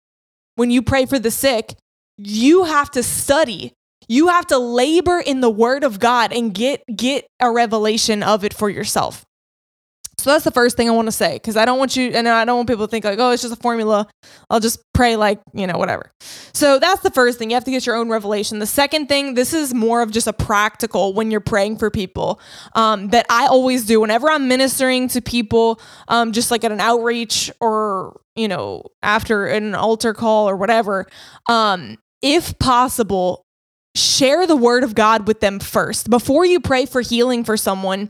when 0.55 0.71
you 0.71 0.81
pray 0.81 1.05
for 1.05 1.19
the 1.19 1.31
sick, 1.31 1.75
you 2.17 2.65
have 2.65 2.91
to 2.91 3.03
study. 3.03 3.73
You 4.07 4.27
have 4.27 4.47
to 4.47 4.57
labor 4.57 5.19
in 5.19 5.41
the 5.41 5.49
word 5.49 5.83
of 5.83 5.99
God 5.99 6.33
and 6.33 6.53
get 6.53 6.83
get 6.93 7.25
a 7.39 7.49
revelation 7.49 8.21
of 8.21 8.43
it 8.43 8.53
for 8.53 8.69
yourself. 8.69 9.25
So 10.23 10.29
that's 10.29 10.45
the 10.45 10.51
first 10.51 10.77
thing 10.77 10.87
I 10.87 10.93
want 10.93 11.07
to 11.09 11.11
say 11.11 11.33
because 11.33 11.57
I 11.57 11.65
don't 11.65 11.77
want 11.77 11.97
you, 11.97 12.11
and 12.11 12.29
I 12.29 12.45
don't 12.45 12.55
want 12.55 12.69
people 12.69 12.87
to 12.87 12.89
think 12.89 13.03
like, 13.03 13.19
oh, 13.19 13.31
it's 13.31 13.41
just 13.41 13.53
a 13.53 13.57
formula. 13.57 14.07
I'll 14.49 14.61
just 14.61 14.81
pray 14.93 15.17
like, 15.17 15.41
you 15.53 15.67
know, 15.67 15.77
whatever. 15.77 16.13
So 16.53 16.79
that's 16.79 17.01
the 17.01 17.11
first 17.11 17.37
thing. 17.37 17.49
You 17.49 17.55
have 17.55 17.65
to 17.65 17.71
get 17.71 17.85
your 17.85 17.97
own 17.97 18.07
revelation. 18.07 18.59
The 18.59 18.65
second 18.65 19.07
thing, 19.07 19.33
this 19.33 19.53
is 19.53 19.73
more 19.73 20.01
of 20.01 20.11
just 20.11 20.25
a 20.27 20.31
practical 20.31 21.13
when 21.13 21.29
you're 21.29 21.41
praying 21.41 21.77
for 21.77 21.91
people 21.91 22.39
um, 22.73 23.09
that 23.09 23.25
I 23.29 23.47
always 23.47 23.85
do 23.85 23.99
whenever 23.99 24.31
I'm 24.31 24.47
ministering 24.47 25.09
to 25.09 25.21
people, 25.21 25.81
um, 26.07 26.31
just 26.31 26.51
like 26.51 26.63
at 26.63 26.71
an 26.71 26.79
outreach 26.79 27.51
or, 27.59 28.21
you 28.37 28.47
know, 28.47 28.85
after 29.01 29.45
an 29.47 29.75
altar 29.75 30.13
call 30.13 30.47
or 30.49 30.55
whatever. 30.55 31.05
Um, 31.49 31.97
if 32.21 32.57
possible, 32.59 33.43
share 33.93 34.47
the 34.47 34.55
word 34.55 34.85
of 34.85 34.95
God 34.95 35.27
with 35.27 35.41
them 35.41 35.59
first. 35.59 36.09
Before 36.09 36.45
you 36.45 36.61
pray 36.61 36.85
for 36.85 37.01
healing 37.01 37.43
for 37.43 37.57
someone, 37.57 38.09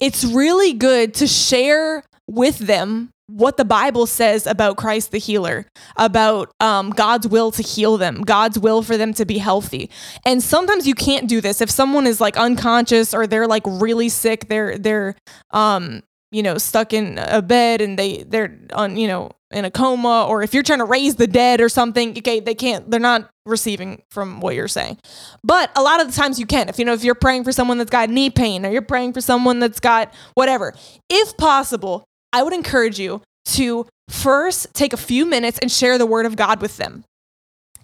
it's 0.00 0.24
really 0.24 0.72
good 0.72 1.14
to 1.14 1.26
share 1.26 2.02
with 2.26 2.58
them 2.58 3.10
what 3.28 3.58
the 3.58 3.64
Bible 3.64 4.06
says 4.06 4.46
about 4.46 4.78
Christ 4.78 5.10
the 5.10 5.18
healer, 5.18 5.66
about 5.96 6.50
um, 6.60 6.90
God's 6.90 7.28
will 7.28 7.50
to 7.52 7.62
heal 7.62 7.98
them, 7.98 8.22
God's 8.22 8.58
will 8.58 8.82
for 8.82 8.96
them 8.96 9.12
to 9.14 9.26
be 9.26 9.36
healthy. 9.36 9.90
And 10.24 10.42
sometimes 10.42 10.86
you 10.86 10.94
can't 10.94 11.28
do 11.28 11.40
this 11.42 11.60
if 11.60 11.70
someone 11.70 12.06
is 12.06 12.20
like 12.22 12.38
unconscious 12.38 13.12
or 13.12 13.26
they're 13.26 13.46
like 13.46 13.64
really 13.66 14.08
sick. 14.08 14.48
They're 14.48 14.78
they're 14.78 15.14
um, 15.50 16.02
you 16.30 16.42
know, 16.42 16.58
stuck 16.58 16.92
in 16.92 17.18
a 17.18 17.42
bed 17.42 17.80
and 17.80 17.98
they 17.98 18.22
they're 18.24 18.58
on, 18.72 18.96
you 18.96 19.08
know, 19.08 19.30
in 19.50 19.64
a 19.64 19.70
coma 19.70 20.26
or 20.28 20.42
if 20.42 20.52
you're 20.52 20.62
trying 20.62 20.80
to 20.80 20.84
raise 20.84 21.16
the 21.16 21.26
dead 21.26 21.60
or 21.60 21.68
something, 21.68 22.16
okay, 22.18 22.40
they 22.40 22.54
can't 22.54 22.90
they're 22.90 23.00
not 23.00 23.30
receiving 23.46 24.02
from 24.10 24.40
what 24.40 24.54
you're 24.54 24.68
saying. 24.68 24.98
But 25.42 25.70
a 25.76 25.82
lot 25.82 26.00
of 26.00 26.06
the 26.06 26.12
times 26.12 26.38
you 26.38 26.46
can. 26.46 26.68
If 26.68 26.78
you 26.78 26.84
know 26.84 26.92
if 26.92 27.02
you're 27.02 27.14
praying 27.14 27.44
for 27.44 27.52
someone 27.52 27.78
that's 27.78 27.90
got 27.90 28.10
knee 28.10 28.30
pain 28.30 28.66
or 28.66 28.70
you're 28.70 28.82
praying 28.82 29.14
for 29.14 29.20
someone 29.20 29.58
that's 29.58 29.80
got 29.80 30.12
whatever. 30.34 30.74
If 31.08 31.36
possible, 31.36 32.04
I 32.32 32.42
would 32.42 32.52
encourage 32.52 32.98
you 32.98 33.22
to 33.46 33.86
first 34.08 34.72
take 34.74 34.92
a 34.92 34.98
few 34.98 35.24
minutes 35.24 35.58
and 35.60 35.70
share 35.70 35.96
the 35.96 36.06
word 36.06 36.26
of 36.26 36.36
God 36.36 36.60
with 36.60 36.76
them. 36.76 37.04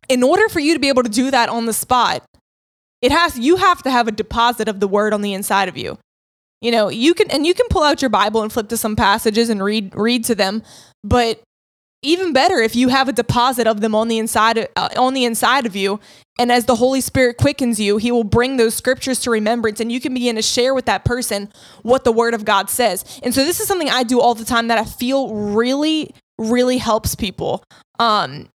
In 0.08 0.22
order 0.22 0.48
for 0.50 0.60
you 0.60 0.74
to 0.74 0.80
be 0.80 0.88
able 0.88 1.02
to 1.02 1.08
do 1.08 1.30
that 1.30 1.48
on 1.48 1.64
the 1.64 1.72
spot, 1.72 2.22
it 3.00 3.10
has 3.10 3.38
you 3.38 3.56
have 3.56 3.82
to 3.82 3.90
have 3.90 4.06
a 4.06 4.12
deposit 4.12 4.68
of 4.68 4.80
the 4.80 4.88
word 4.88 5.14
on 5.14 5.22
the 5.22 5.32
inside 5.32 5.68
of 5.68 5.76
you. 5.76 5.98
You 6.64 6.70
know, 6.70 6.88
you 6.88 7.12
can 7.12 7.30
and 7.30 7.44
you 7.44 7.52
can 7.52 7.66
pull 7.68 7.82
out 7.82 8.00
your 8.00 8.08
Bible 8.08 8.40
and 8.40 8.50
flip 8.50 8.70
to 8.70 8.78
some 8.78 8.96
passages 8.96 9.50
and 9.50 9.62
read 9.62 9.94
read 9.94 10.24
to 10.24 10.34
them, 10.34 10.62
but 11.04 11.42
even 12.00 12.32
better 12.32 12.56
if 12.56 12.74
you 12.74 12.88
have 12.88 13.06
a 13.06 13.12
deposit 13.12 13.66
of 13.66 13.82
them 13.82 13.94
on 13.94 14.08
the 14.08 14.16
inside 14.16 14.66
uh, 14.74 14.88
on 14.96 15.12
the 15.12 15.26
inside 15.26 15.66
of 15.66 15.76
you. 15.76 16.00
And 16.38 16.50
as 16.50 16.64
the 16.64 16.76
holy 16.76 17.02
spirit 17.02 17.36
quickens 17.36 17.78
you 17.78 17.98
he 17.98 18.10
will 18.10 18.24
bring 18.24 18.56
those 18.56 18.74
scriptures 18.74 19.20
to 19.20 19.30
remembrance 19.30 19.78
and 19.78 19.92
you 19.92 20.00
can 20.00 20.14
begin 20.14 20.36
to 20.36 20.42
share 20.42 20.72
with 20.72 20.86
that 20.86 21.04
person 21.04 21.52
what 21.82 22.04
the 22.04 22.12
word 22.12 22.32
of 22.32 22.46
god 22.46 22.70
says. 22.70 23.20
And 23.22 23.34
so 23.34 23.44
this 23.44 23.60
is 23.60 23.68
something 23.68 23.90
i 23.90 24.02
do 24.02 24.18
all 24.18 24.34
the 24.34 24.46
time 24.46 24.68
that 24.68 24.78
i 24.78 24.84
feel 24.84 25.34
really 25.34 26.14
really 26.38 26.78
helps 26.78 27.14
people. 27.14 27.62
Um 27.98 28.48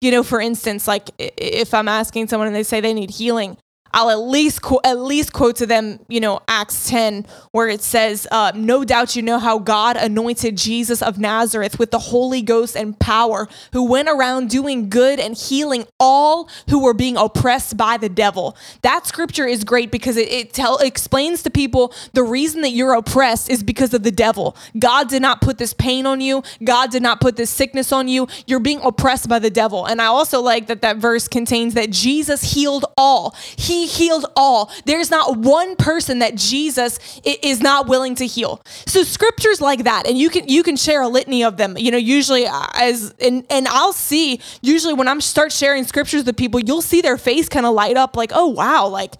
you 0.00 0.10
know 0.10 0.22
for 0.22 0.40
instance 0.40 0.88
like 0.88 1.10
if 1.18 1.72
i'm 1.74 1.86
asking 1.86 2.28
someone 2.28 2.48
and 2.48 2.56
they 2.56 2.64
say 2.64 2.80
they 2.80 2.94
need 2.94 3.10
healing 3.10 3.56
I'll 3.94 4.10
at 4.10 4.20
least 4.20 4.60
at 4.84 4.98
least 4.98 5.32
quote 5.32 5.56
to 5.56 5.66
them, 5.66 6.00
you 6.08 6.20
know, 6.20 6.40
Acts 6.48 6.88
10, 6.88 7.26
where 7.50 7.68
it 7.68 7.82
says, 7.82 8.26
uh, 8.30 8.52
"No 8.54 8.84
doubt 8.84 9.16
you 9.16 9.22
know 9.22 9.38
how 9.38 9.58
God 9.58 9.96
anointed 9.96 10.56
Jesus 10.56 11.02
of 11.02 11.18
Nazareth 11.18 11.78
with 11.78 11.90
the 11.90 11.98
Holy 11.98 12.42
Ghost 12.42 12.76
and 12.76 12.98
power, 12.98 13.48
who 13.72 13.84
went 13.84 14.08
around 14.08 14.48
doing 14.50 14.88
good 14.88 15.20
and 15.20 15.36
healing 15.36 15.86
all 16.00 16.48
who 16.68 16.80
were 16.80 16.94
being 16.94 17.16
oppressed 17.16 17.76
by 17.76 17.96
the 17.96 18.08
devil." 18.08 18.56
That 18.82 19.06
scripture 19.06 19.46
is 19.46 19.64
great 19.64 19.90
because 19.90 20.16
it, 20.16 20.28
it 20.30 20.52
tell 20.52 20.78
explains 20.78 21.42
to 21.42 21.50
people 21.50 21.92
the 22.14 22.22
reason 22.22 22.62
that 22.62 22.70
you're 22.70 22.94
oppressed 22.94 23.50
is 23.50 23.62
because 23.62 23.92
of 23.94 24.02
the 24.02 24.10
devil. 24.10 24.56
God 24.78 25.08
did 25.08 25.22
not 25.22 25.40
put 25.40 25.58
this 25.58 25.74
pain 25.74 26.06
on 26.06 26.20
you. 26.20 26.42
God 26.64 26.90
did 26.90 27.02
not 27.02 27.20
put 27.20 27.36
this 27.36 27.50
sickness 27.50 27.92
on 27.92 28.08
you. 28.08 28.28
You're 28.46 28.60
being 28.60 28.80
oppressed 28.82 29.28
by 29.28 29.38
the 29.38 29.50
devil. 29.50 29.84
And 29.86 30.00
I 30.00 30.06
also 30.06 30.40
like 30.40 30.66
that 30.68 30.82
that 30.82 30.96
verse 30.96 31.28
contains 31.28 31.74
that 31.74 31.90
Jesus 31.90 32.54
healed 32.54 32.84
all. 32.96 33.34
He 33.56 33.81
healed 33.86 34.26
all. 34.36 34.70
There's 34.84 35.10
not 35.10 35.38
one 35.38 35.76
person 35.76 36.20
that 36.20 36.34
Jesus 36.34 37.20
is 37.24 37.60
not 37.60 37.88
willing 37.88 38.14
to 38.16 38.26
heal. 38.26 38.60
So 38.86 39.02
scriptures 39.02 39.60
like 39.60 39.84
that, 39.84 40.06
and 40.06 40.18
you 40.18 40.30
can 40.30 40.48
you 40.48 40.62
can 40.62 40.76
share 40.76 41.02
a 41.02 41.08
litany 41.08 41.44
of 41.44 41.56
them. 41.56 41.76
You 41.76 41.90
know, 41.90 41.98
usually 41.98 42.46
uh, 42.46 42.66
as 42.74 43.14
and 43.20 43.46
and 43.50 43.68
I'll 43.68 43.92
see 43.92 44.40
usually 44.60 44.94
when 44.94 45.08
I'm 45.08 45.20
start 45.20 45.52
sharing 45.52 45.84
scriptures 45.84 46.24
with 46.24 46.36
people, 46.36 46.60
you'll 46.60 46.82
see 46.82 47.00
their 47.00 47.18
face 47.18 47.48
kind 47.48 47.66
of 47.66 47.74
light 47.74 47.96
up, 47.96 48.16
like, 48.16 48.32
oh 48.34 48.48
wow, 48.48 48.86
like. 48.88 49.14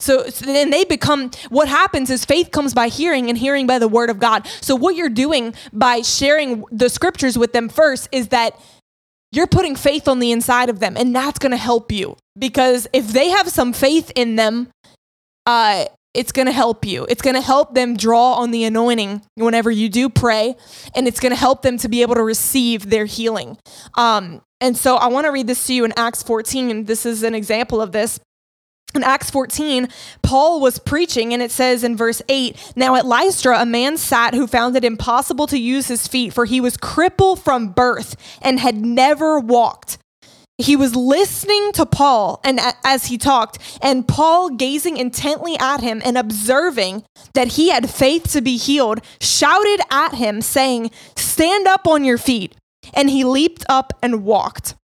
So, 0.00 0.28
so 0.28 0.44
then 0.44 0.70
they 0.70 0.84
become 0.84 1.30
what 1.48 1.68
happens 1.68 2.10
is 2.10 2.24
faith 2.24 2.50
comes 2.50 2.74
by 2.74 2.88
hearing 2.88 3.30
and 3.30 3.38
hearing 3.38 3.66
by 3.66 3.78
the 3.78 3.88
word 3.88 4.10
of 4.10 4.18
God. 4.18 4.46
So 4.60 4.74
what 4.74 4.96
you're 4.96 5.08
doing 5.08 5.54
by 5.72 6.02
sharing 6.02 6.64
the 6.70 6.90
scriptures 6.90 7.38
with 7.38 7.52
them 7.52 7.68
first 7.68 8.08
is 8.10 8.28
that 8.28 8.60
you're 9.30 9.46
putting 9.46 9.76
faith 9.76 10.08
on 10.08 10.18
the 10.18 10.32
inside 10.32 10.68
of 10.68 10.80
them 10.80 10.96
and 10.96 11.14
that's 11.14 11.38
going 11.38 11.52
to 11.52 11.56
help 11.56 11.90
you 11.90 12.16
because 12.38 12.86
if 12.92 13.08
they 13.08 13.28
have 13.28 13.48
some 13.48 13.72
faith 13.72 14.10
in 14.14 14.36
them 14.36 14.68
uh, 15.46 15.84
it's 16.14 16.30
going 16.30 16.46
to 16.46 16.52
help 16.52 16.86
you. 16.86 17.06
It's 17.08 17.20
going 17.20 17.34
to 17.34 17.42
help 17.42 17.74
them 17.74 17.96
draw 17.96 18.34
on 18.34 18.52
the 18.52 18.64
anointing 18.64 19.22
whenever 19.34 19.70
you 19.70 19.88
do 19.88 20.08
pray 20.08 20.54
and 20.94 21.08
it's 21.08 21.18
going 21.18 21.32
to 21.32 21.38
help 21.38 21.62
them 21.62 21.76
to 21.78 21.88
be 21.88 22.02
able 22.02 22.14
to 22.14 22.22
receive 22.22 22.88
their 22.88 23.04
healing. 23.04 23.58
Um, 23.94 24.40
and 24.60 24.76
so 24.76 24.96
i 24.96 25.08
want 25.08 25.26
to 25.26 25.30
read 25.30 25.46
this 25.46 25.66
to 25.66 25.74
you 25.74 25.84
in 25.84 25.92
acts 25.96 26.22
14 26.22 26.84
this 26.84 27.04
is 27.04 27.22
an 27.22 27.34
example 27.34 27.82
of 27.82 27.92
this. 27.92 28.20
In 28.94 29.02
Acts 29.02 29.28
14, 29.28 29.88
Paul 30.22 30.60
was 30.60 30.78
preaching, 30.78 31.34
and 31.34 31.42
it 31.42 31.50
says 31.50 31.82
in 31.82 31.96
verse 31.96 32.22
8 32.28 32.74
Now 32.76 32.94
at 32.94 33.04
Lystra, 33.04 33.60
a 33.60 33.66
man 33.66 33.96
sat 33.96 34.34
who 34.34 34.46
found 34.46 34.76
it 34.76 34.84
impossible 34.84 35.48
to 35.48 35.58
use 35.58 35.88
his 35.88 36.06
feet, 36.06 36.32
for 36.32 36.44
he 36.44 36.60
was 36.60 36.76
crippled 36.76 37.42
from 37.42 37.70
birth 37.70 38.14
and 38.40 38.60
had 38.60 38.76
never 38.76 39.40
walked. 39.40 39.98
He 40.58 40.76
was 40.76 40.94
listening 40.94 41.72
to 41.72 41.84
Paul 41.84 42.40
and 42.44 42.60
as 42.84 43.06
he 43.06 43.18
talked, 43.18 43.58
and 43.82 44.06
Paul 44.06 44.50
gazing 44.50 44.96
intently 44.96 45.58
at 45.58 45.80
him 45.80 46.00
and 46.04 46.16
observing 46.16 47.02
that 47.34 47.48
he 47.48 47.70
had 47.70 47.90
faith 47.90 48.30
to 48.32 48.40
be 48.40 48.56
healed, 48.56 49.00
shouted 49.20 49.80
at 49.90 50.14
him, 50.14 50.40
saying, 50.40 50.92
Stand 51.16 51.66
up 51.66 51.88
on 51.88 52.04
your 52.04 52.18
feet. 52.18 52.54
And 52.92 53.10
he 53.10 53.24
leaped 53.24 53.64
up 53.68 53.92
and 54.02 54.24
walked. 54.24 54.74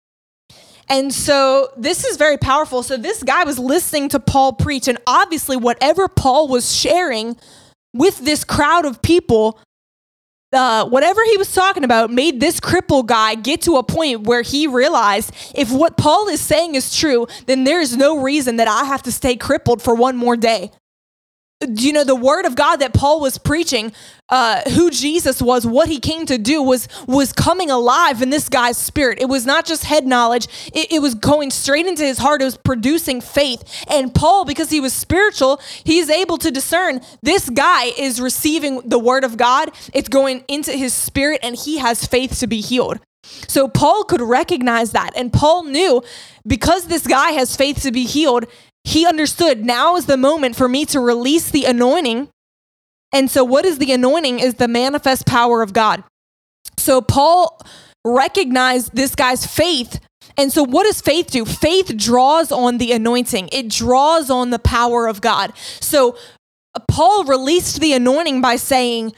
And 0.89 1.15
so 1.15 1.69
this 1.77 2.05
is 2.05 2.17
very 2.17 2.37
powerful. 2.37 2.83
So 2.83 2.97
this 2.97 3.23
guy 3.23 3.45
was 3.45 3.59
listening 3.59 4.09
to 4.09 4.19
Paul 4.19 4.55
preach, 4.55 4.89
and 4.89 4.99
obviously, 5.07 5.57
whatever 5.57 6.09
Paul 6.09 6.49
was 6.49 6.75
sharing 6.75 7.37
with 7.95 8.19
this 8.19 8.43
crowd 8.43 8.85
of 8.85 9.01
people, 9.01 9.61
uh, 10.53 10.85
whatever 10.89 11.25
he 11.25 11.37
was 11.37 11.53
talking 11.53 11.85
about 11.85 12.11
made 12.11 12.41
this 12.41 12.59
cripple 12.61 13.07
guy 13.07 13.35
get 13.35 13.63
to 13.63 13.77
a 13.77 13.83
point 13.83 14.23
where 14.23 14.43
he 14.43 14.67
realized 14.67 15.33
if 15.55 15.71
what 15.71 15.97
Paul 15.97 16.29
is 16.29 16.41
saying 16.41 16.75
is 16.75 16.95
true, 16.95 17.27
then 17.47 17.65
there 17.65 17.81
is 17.81 17.97
no 17.97 18.21
reason 18.21 18.57
that 18.57 18.69
I 18.69 18.85
have 18.85 19.03
to 19.05 19.13
stay 19.13 19.37
crippled 19.37 19.81
for 19.83 19.95
one 19.95 20.17
more 20.17 20.37
day 20.37 20.71
you 21.69 21.93
know 21.93 22.05
the 22.05 22.17
word 22.17 22.47
of 22.47 22.57
god 22.57 22.77
that 22.77 22.95
paul 22.95 23.21
was 23.21 23.37
preaching 23.37 23.93
uh, 24.31 24.63
who 24.71 24.91
jesus 24.91 25.43
was 25.43 25.67
what 25.67 25.89
he 25.89 25.99
came 25.99 26.25
to 26.25 26.39
do 26.39 26.63
was 26.63 26.89
was 27.07 27.33
coming 27.33 27.71
alive 27.71 28.23
in 28.23 28.31
this 28.31 28.49
guy's 28.49 28.77
spirit. 28.77 29.19
It 29.21 29.29
was 29.29 29.47
not 29.47 29.65
just 29.65 29.85
head 29.85 30.07
knowledge. 30.07 30.47
It, 30.73 30.93
it 30.93 31.03
was 31.03 31.15
going 31.15 31.51
straight 31.51 31.87
into 31.87 32.05
his 32.05 32.19
heart. 32.19 32.43
It 32.43 32.45
was 32.45 32.57
producing 32.57 33.21
faith. 33.21 33.63
And 33.89 34.15
paul 34.15 34.45
because 34.45 34.71
he 34.71 34.81
was 34.81 34.93
spiritual 34.93 35.61
he's 35.85 36.11
able 36.11 36.39
to 36.39 36.51
discern 36.51 37.01
this 37.23 37.49
guy 37.51 37.87
is 37.99 38.21
receiving 38.21 38.81
the 38.89 38.99
word 38.99 39.25
of 39.25 39.37
god. 39.37 39.71
It's 39.93 40.09
going 40.09 40.45
into 40.49 40.73
his 40.73 40.93
spirit 40.93 41.41
and 41.43 41.57
he 41.57 41.79
has 41.79 42.07
faith 42.07 42.39
to 42.41 42.47
be 42.47 42.61
healed. 42.61 43.01
So 43.49 43.69
Paul 43.69 44.05
could 44.05 44.21
recognize 44.21 44.93
that. 44.93 45.11
And 45.17 45.33
Paul 45.33 45.65
knew 45.65 46.03
because 46.47 46.87
this 46.87 47.07
guy 47.07 47.33
has 47.33 47.55
faith 47.55 47.83
to 47.83 47.93
be 47.93 48.05
healed, 48.05 48.47
he 48.85 49.07
understood 49.07 49.65
now 49.65 49.97
is 49.97 50.07
the 50.07 50.17
moment 50.17 50.57
for 50.57 50.69
me 50.69 50.85
to 50.87 51.01
release 51.01 51.51
the 51.51 51.65
anointing. 51.65 52.29
And 53.13 53.31
so, 53.31 53.45
what 53.45 53.65
is 53.65 53.79
the 53.79 53.93
anointing? 53.93 54.39
Is 54.39 54.55
the 54.55 54.69
manifest 54.69 55.27
power 55.27 55.63
of 55.63 55.73
God. 55.73 56.05
So, 56.79 57.01
Paul 57.01 57.61
recognized 58.05 58.95
this 58.95 59.15
guy's 59.15 59.47
faith. 59.47 60.01
And 60.37 60.53
so, 60.53 60.65
what 60.65 60.85
does 60.85 61.01
faith 61.01 61.31
do? 61.31 61.45
Faith 61.45 61.97
draws 61.97 62.53
on 62.53 62.79
the 62.79 62.93
anointing, 62.93 63.49
it 63.53 63.69
draws 63.69 64.31
on 64.31 64.51
the 64.51 64.59
power 64.59 65.07
of 65.07 65.21
God. 65.21 65.53
So, 65.81 66.17
Paul 66.89 67.25
released 67.25 67.81
the 67.81 67.93
anointing 67.93 68.41
by 68.41 68.57
saying, 68.57 69.13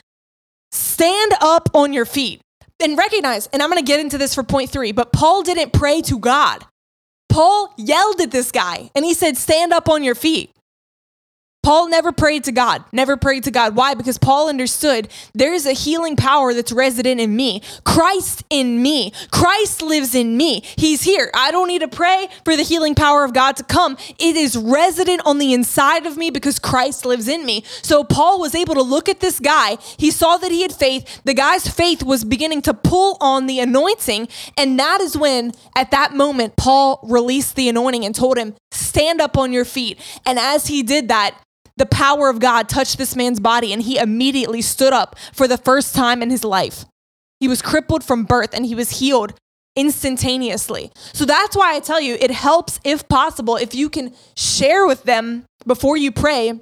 Stand 0.72 1.32
up 1.40 1.68
on 1.74 1.92
your 1.92 2.06
feet. 2.06 2.40
And 2.82 2.98
recognize, 2.98 3.46
and 3.52 3.62
I'm 3.62 3.70
going 3.70 3.80
to 3.80 3.86
get 3.86 4.00
into 4.00 4.18
this 4.18 4.34
for 4.34 4.42
point 4.42 4.70
three, 4.70 4.90
but 4.90 5.12
Paul 5.12 5.42
didn't 5.42 5.72
pray 5.72 6.00
to 6.02 6.18
God. 6.18 6.64
Paul 7.32 7.72
yelled 7.78 8.20
at 8.20 8.30
this 8.30 8.52
guy 8.52 8.90
and 8.94 9.04
he 9.04 9.14
said, 9.14 9.36
Stand 9.36 9.72
up 9.72 9.88
on 9.88 10.04
your 10.04 10.14
feet. 10.14 10.54
Paul 11.62 11.88
never 11.88 12.10
prayed 12.10 12.44
to 12.44 12.52
God, 12.52 12.84
never 12.90 13.16
prayed 13.16 13.44
to 13.44 13.52
God. 13.52 13.76
Why? 13.76 13.94
Because 13.94 14.18
Paul 14.18 14.48
understood 14.48 15.08
there 15.32 15.54
is 15.54 15.64
a 15.64 15.72
healing 15.72 16.16
power 16.16 16.52
that's 16.54 16.72
resident 16.72 17.20
in 17.20 17.36
me. 17.36 17.62
Christ 17.84 18.42
in 18.50 18.82
me. 18.82 19.12
Christ 19.30 19.80
lives 19.80 20.16
in 20.16 20.36
me. 20.36 20.62
He's 20.76 21.02
here. 21.02 21.30
I 21.34 21.52
don't 21.52 21.68
need 21.68 21.82
to 21.82 21.88
pray 21.88 22.26
for 22.44 22.56
the 22.56 22.64
healing 22.64 22.96
power 22.96 23.22
of 23.22 23.32
God 23.32 23.56
to 23.56 23.64
come. 23.64 23.96
It 24.18 24.34
is 24.34 24.56
resident 24.56 25.22
on 25.24 25.38
the 25.38 25.52
inside 25.52 26.04
of 26.04 26.16
me 26.16 26.30
because 26.30 26.58
Christ 26.58 27.04
lives 27.04 27.28
in 27.28 27.46
me. 27.46 27.62
So 27.82 28.02
Paul 28.02 28.40
was 28.40 28.56
able 28.56 28.74
to 28.74 28.82
look 28.82 29.08
at 29.08 29.20
this 29.20 29.38
guy. 29.38 29.76
He 29.98 30.10
saw 30.10 30.38
that 30.38 30.50
he 30.50 30.62
had 30.62 30.72
faith. 30.72 31.22
The 31.24 31.34
guy's 31.34 31.68
faith 31.68 32.02
was 32.02 32.24
beginning 32.24 32.62
to 32.62 32.74
pull 32.74 33.16
on 33.20 33.46
the 33.46 33.60
anointing. 33.60 34.26
And 34.58 34.80
that 34.80 35.00
is 35.00 35.16
when, 35.16 35.52
at 35.76 35.92
that 35.92 36.12
moment, 36.12 36.56
Paul 36.56 36.98
released 37.04 37.54
the 37.54 37.68
anointing 37.68 38.04
and 38.04 38.14
told 38.14 38.36
him, 38.36 38.56
Stand 38.72 39.20
up 39.20 39.36
on 39.36 39.52
your 39.52 39.64
feet. 39.64 40.00
And 40.26 40.38
as 40.38 40.66
he 40.66 40.82
did 40.82 41.08
that, 41.08 41.38
the 41.82 41.86
power 41.86 42.30
of 42.30 42.38
God 42.38 42.68
touched 42.68 42.96
this 42.96 43.16
man's 43.16 43.40
body 43.40 43.72
and 43.72 43.82
he 43.82 43.98
immediately 43.98 44.62
stood 44.62 44.92
up 44.92 45.18
for 45.32 45.48
the 45.48 45.58
first 45.58 45.96
time 45.96 46.22
in 46.22 46.30
his 46.30 46.44
life. 46.44 46.84
He 47.40 47.48
was 47.48 47.60
crippled 47.60 48.04
from 48.04 48.22
birth 48.22 48.50
and 48.54 48.64
he 48.64 48.76
was 48.76 49.00
healed 49.00 49.34
instantaneously. 49.74 50.92
So 51.12 51.24
that's 51.24 51.56
why 51.56 51.74
I 51.74 51.80
tell 51.80 52.00
you 52.00 52.16
it 52.20 52.30
helps, 52.30 52.78
if 52.84 53.08
possible, 53.08 53.56
if 53.56 53.74
you 53.74 53.90
can 53.90 54.14
share 54.36 54.86
with 54.86 55.02
them 55.02 55.44
before 55.66 55.96
you 55.96 56.12
pray 56.12 56.60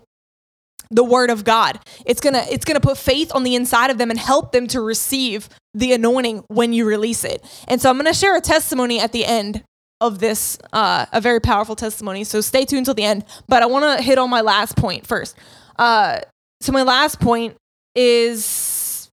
the 0.91 1.05
word 1.05 1.29
of 1.29 1.45
God. 1.45 1.79
It's 2.07 2.23
going 2.23 2.33
to 2.33 2.43
it's 2.50 2.65
going 2.65 2.81
to 2.81 2.87
put 2.89 2.97
faith 2.97 3.31
on 3.35 3.43
the 3.43 3.55
inside 3.55 3.91
of 3.91 3.99
them 3.99 4.09
and 4.09 4.19
help 4.19 4.53
them 4.53 4.69
to 4.69 4.81
receive 4.81 5.50
the 5.75 5.93
anointing 5.93 6.45
when 6.49 6.73
you 6.73 6.87
release 6.87 7.25
it. 7.25 7.45
And 7.69 7.79
so 7.79 7.91
I'm 7.91 7.97
going 7.97 8.07
to 8.07 8.19
share 8.19 8.39
a 8.39 8.41
testimony 8.41 9.00
at 9.00 9.12
the 9.12 9.27
end 9.27 9.65
of 10.00 10.19
this, 10.19 10.59
uh, 10.73 11.07
a 11.12 11.21
very 11.21 11.40
powerful 11.40 11.76
testimony. 11.76 12.25
So 12.25 12.40
stay 12.40 12.64
tuned 12.64 12.87
till 12.87 12.95
the 12.95 13.04
end. 13.04 13.25
But 13.49 13.62
I 13.62 13.66
want 13.66 13.99
to 13.99 14.02
hit 14.02 14.19
on 14.19 14.30
my 14.30 14.40
last 14.40 14.76
point 14.76 15.07
first. 15.07 15.37
Uh, 15.78 16.21
so 16.61 16.73
my 16.73 16.83
last 16.83 17.21
point 17.21 17.57
is 17.95 19.11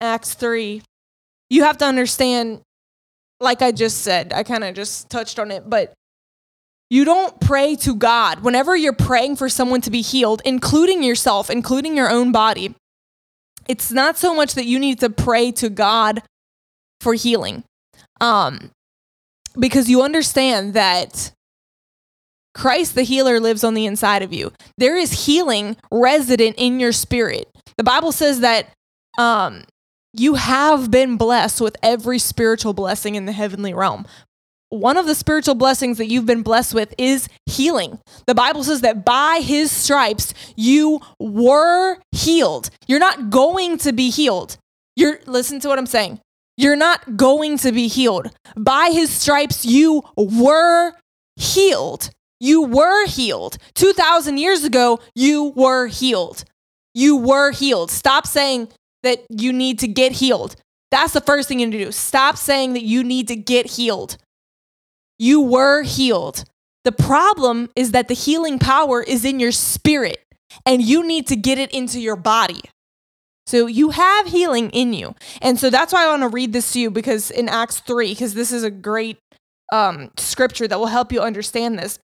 Acts 0.00 0.34
3, 0.34 0.82
you 1.50 1.62
have 1.64 1.78
to 1.78 1.84
understand, 1.84 2.60
like 3.40 3.62
I 3.62 3.72
just 3.72 4.02
said, 4.02 4.32
I 4.32 4.42
kind 4.42 4.64
of 4.64 4.74
just 4.74 5.10
touched 5.10 5.38
on 5.38 5.50
it, 5.50 5.68
but 5.68 5.92
you 6.90 7.04
don't 7.04 7.38
pray 7.40 7.76
to 7.76 7.94
God. 7.94 8.40
Whenever 8.40 8.74
you're 8.76 8.92
praying 8.92 9.36
for 9.36 9.48
someone 9.48 9.80
to 9.82 9.90
be 9.90 10.00
healed, 10.00 10.40
including 10.44 11.02
yourself, 11.02 11.50
including 11.50 11.96
your 11.96 12.10
own 12.10 12.32
body, 12.32 12.74
it's 13.68 13.92
not 13.92 14.16
so 14.16 14.34
much 14.34 14.54
that 14.54 14.64
you 14.64 14.78
need 14.78 15.00
to 15.00 15.10
pray 15.10 15.52
to 15.52 15.68
God 15.68 16.22
for 17.00 17.14
healing. 17.14 17.64
Um, 18.20 18.70
because 19.58 19.88
you 19.88 20.02
understand 20.02 20.74
that 20.74 21.32
Christ 22.54 22.94
the 22.94 23.02
healer 23.02 23.40
lives 23.40 23.62
on 23.64 23.74
the 23.74 23.86
inside 23.86 24.22
of 24.22 24.32
you. 24.32 24.52
There 24.76 24.96
is 24.96 25.26
healing 25.26 25.76
resident 25.92 26.56
in 26.58 26.80
your 26.80 26.92
spirit. 26.92 27.48
The 27.76 27.84
Bible 27.84 28.12
says 28.12 28.40
that 28.40 28.66
um, 29.18 29.64
you 30.12 30.34
have 30.34 30.90
been 30.90 31.16
blessed 31.16 31.60
with 31.60 31.76
every 31.82 32.18
spiritual 32.18 32.72
blessing 32.72 33.14
in 33.14 33.26
the 33.26 33.32
heavenly 33.32 33.74
realm. 33.74 34.06
One 34.70 34.96
of 34.96 35.06
the 35.06 35.14
spiritual 35.14 35.54
blessings 35.54 35.96
that 35.98 36.08
you've 36.08 36.26
been 36.26 36.42
blessed 36.42 36.74
with 36.74 36.94
is 36.98 37.28
healing. 37.46 38.00
The 38.26 38.34
Bible 38.34 38.64
says 38.64 38.82
that 38.82 39.04
by 39.04 39.40
his 39.42 39.70
stripes 39.70 40.34
you 40.56 41.00
were 41.18 41.98
healed. 42.12 42.70
You're 42.86 42.98
not 42.98 43.30
going 43.30 43.78
to 43.78 43.92
be 43.92 44.10
healed. 44.10 44.58
You're 44.96 45.20
listen 45.26 45.60
to 45.60 45.68
what 45.68 45.78
I'm 45.78 45.86
saying. 45.86 46.20
You're 46.58 46.76
not 46.76 47.16
going 47.16 47.56
to 47.58 47.70
be 47.70 47.86
healed. 47.86 48.30
By 48.56 48.90
his 48.92 49.10
stripes 49.10 49.64
you 49.64 50.02
were 50.16 50.92
healed. 51.36 52.10
You 52.40 52.62
were 52.62 53.06
healed. 53.06 53.58
2000 53.74 54.38
years 54.38 54.64
ago 54.64 54.98
you 55.14 55.52
were 55.54 55.86
healed. 55.86 56.44
You 56.94 57.16
were 57.16 57.52
healed. 57.52 57.92
Stop 57.92 58.26
saying 58.26 58.68
that 59.04 59.24
you 59.30 59.52
need 59.52 59.78
to 59.78 59.86
get 59.86 60.12
healed. 60.12 60.56
That's 60.90 61.12
the 61.12 61.20
first 61.20 61.46
thing 61.48 61.60
you 61.60 61.66
need 61.66 61.78
to 61.78 61.84
do. 61.84 61.92
Stop 61.92 62.36
saying 62.36 62.72
that 62.72 62.82
you 62.82 63.04
need 63.04 63.28
to 63.28 63.36
get 63.36 63.66
healed. 63.66 64.16
You 65.16 65.40
were 65.40 65.84
healed. 65.84 66.42
The 66.82 66.90
problem 66.92 67.70
is 67.76 67.92
that 67.92 68.08
the 68.08 68.14
healing 68.14 68.58
power 68.58 69.00
is 69.00 69.24
in 69.24 69.38
your 69.38 69.52
spirit 69.52 70.24
and 70.66 70.82
you 70.82 71.06
need 71.06 71.28
to 71.28 71.36
get 71.36 71.58
it 71.58 71.70
into 71.70 72.00
your 72.00 72.16
body. 72.16 72.62
So 73.48 73.66
you 73.66 73.90
have 73.90 74.26
healing 74.26 74.68
in 74.70 74.92
you. 74.92 75.14
And 75.40 75.58
so 75.58 75.70
that's 75.70 75.90
why 75.90 76.04
I 76.04 76.10
want 76.10 76.22
to 76.22 76.28
read 76.28 76.52
this 76.52 76.72
to 76.72 76.80
you 76.80 76.90
because 76.90 77.30
in 77.30 77.48
Acts 77.48 77.80
3, 77.80 78.10
because 78.10 78.34
this 78.34 78.52
is 78.52 78.62
a 78.62 78.70
great 78.70 79.16
um, 79.72 80.10
scripture 80.18 80.68
that 80.68 80.78
will 80.78 80.86
help 80.86 81.12
you 81.12 81.22
understand 81.22 81.78
this. 81.78 81.98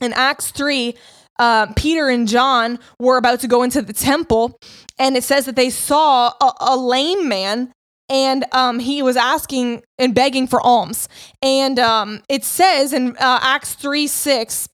In 0.00 0.12
Acts 0.12 0.52
3, 0.52 0.94
uh, 1.40 1.66
Peter 1.74 2.08
and 2.08 2.28
John 2.28 2.78
were 3.00 3.16
about 3.16 3.40
to 3.40 3.48
go 3.48 3.64
into 3.64 3.82
the 3.82 3.92
temple, 3.92 4.56
and 4.96 5.16
it 5.16 5.24
says 5.24 5.46
that 5.46 5.56
they 5.56 5.70
saw 5.70 6.28
a, 6.40 6.52
a 6.60 6.76
lame 6.76 7.28
man 7.28 7.72
and 8.08 8.44
um, 8.52 8.78
he 8.78 9.02
was 9.02 9.16
asking 9.16 9.82
and 9.98 10.14
begging 10.14 10.46
for 10.46 10.60
alms. 10.60 11.08
And 11.42 11.80
um, 11.80 12.22
it 12.28 12.44
says 12.44 12.92
in 12.92 13.16
uh, 13.16 13.40
Acts 13.42 13.74
3 13.74 14.06
6, 14.06 14.68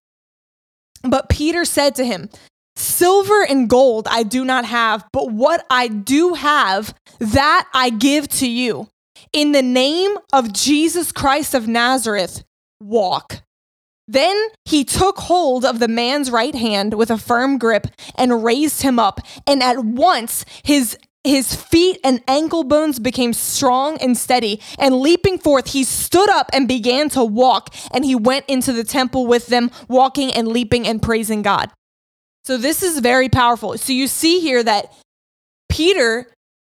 but 1.04 1.30
Peter 1.30 1.64
said 1.64 1.94
to 1.94 2.04
him, 2.04 2.28
Silver 2.80 3.44
and 3.44 3.68
gold 3.68 4.08
I 4.10 4.22
do 4.22 4.42
not 4.42 4.64
have, 4.64 5.06
but 5.12 5.30
what 5.30 5.66
I 5.68 5.88
do 5.88 6.32
have, 6.32 6.94
that 7.18 7.68
I 7.74 7.90
give 7.90 8.26
to 8.28 8.48
you. 8.48 8.88
In 9.34 9.52
the 9.52 9.62
name 9.62 10.16
of 10.32 10.54
Jesus 10.54 11.12
Christ 11.12 11.54
of 11.54 11.68
Nazareth, 11.68 12.42
walk. 12.80 13.42
Then 14.08 14.36
he 14.64 14.82
took 14.84 15.18
hold 15.18 15.64
of 15.64 15.78
the 15.78 15.88
man's 15.88 16.30
right 16.30 16.54
hand 16.54 16.94
with 16.94 17.10
a 17.10 17.18
firm 17.18 17.58
grip 17.58 17.86
and 18.16 18.42
raised 18.42 18.80
him 18.80 18.98
up, 18.98 19.20
and 19.46 19.62
at 19.62 19.84
once 19.84 20.46
his 20.64 20.96
his 21.22 21.54
feet 21.54 22.00
and 22.02 22.22
ankle 22.26 22.64
bones 22.64 22.98
became 22.98 23.34
strong 23.34 23.98
and 23.98 24.16
steady, 24.16 24.58
and 24.78 25.00
leaping 25.00 25.38
forth, 25.38 25.72
he 25.72 25.84
stood 25.84 26.30
up 26.30 26.48
and 26.50 26.66
began 26.66 27.10
to 27.10 27.22
walk, 27.22 27.74
and 27.92 28.06
he 28.06 28.14
went 28.14 28.46
into 28.48 28.72
the 28.72 28.84
temple 28.84 29.26
with 29.26 29.48
them, 29.48 29.70
walking 29.86 30.32
and 30.32 30.48
leaping 30.48 30.88
and 30.88 31.02
praising 31.02 31.42
God. 31.42 31.70
So, 32.44 32.56
this 32.56 32.82
is 32.82 32.98
very 33.00 33.28
powerful. 33.28 33.76
So, 33.78 33.92
you 33.92 34.06
see 34.06 34.40
here 34.40 34.62
that 34.62 34.92
Peter 35.68 36.26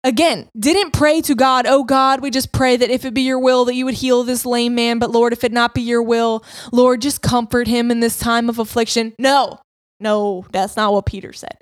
again, 0.07 0.49
didn't 0.57 0.91
pray 0.91 1.21
to 1.21 1.35
God, 1.35 1.65
oh 1.67 1.83
God, 1.83 2.21
we 2.21 2.31
just 2.31 2.51
pray 2.53 2.77
that 2.77 2.89
if 2.89 3.03
it 3.03 3.13
be 3.13 3.21
your 3.21 3.39
will 3.39 3.65
that 3.65 3.75
you 3.75 3.85
would 3.85 3.95
heal 3.95 4.23
this 4.23 4.45
lame 4.45 4.73
man, 4.73 4.99
but 4.99 5.11
Lord, 5.11 5.33
if 5.33 5.43
it 5.43 5.51
not 5.51 5.73
be 5.73 5.81
your 5.81 6.01
will, 6.01 6.43
Lord, 6.71 7.01
just 7.01 7.21
comfort 7.21 7.67
him 7.67 7.91
in 7.91 7.99
this 7.99 8.17
time 8.17 8.49
of 8.49 8.57
affliction. 8.57 9.13
No, 9.19 9.59
no, 9.99 10.45
that's 10.51 10.77
not 10.77 10.93
what 10.93 11.05
Peter 11.05 11.33
said. 11.33 11.57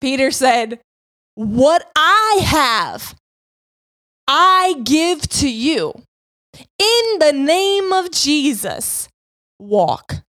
Peter 0.00 0.30
said, 0.30 0.80
What 1.34 1.88
I 1.96 2.40
have, 2.44 3.14
I 4.26 4.76
give 4.84 5.22
to 5.28 5.48
you. 5.48 5.94
In 6.78 7.18
the 7.18 7.32
name 7.32 7.92
of 7.92 8.10
Jesus, 8.10 9.08
walk. 9.58 10.23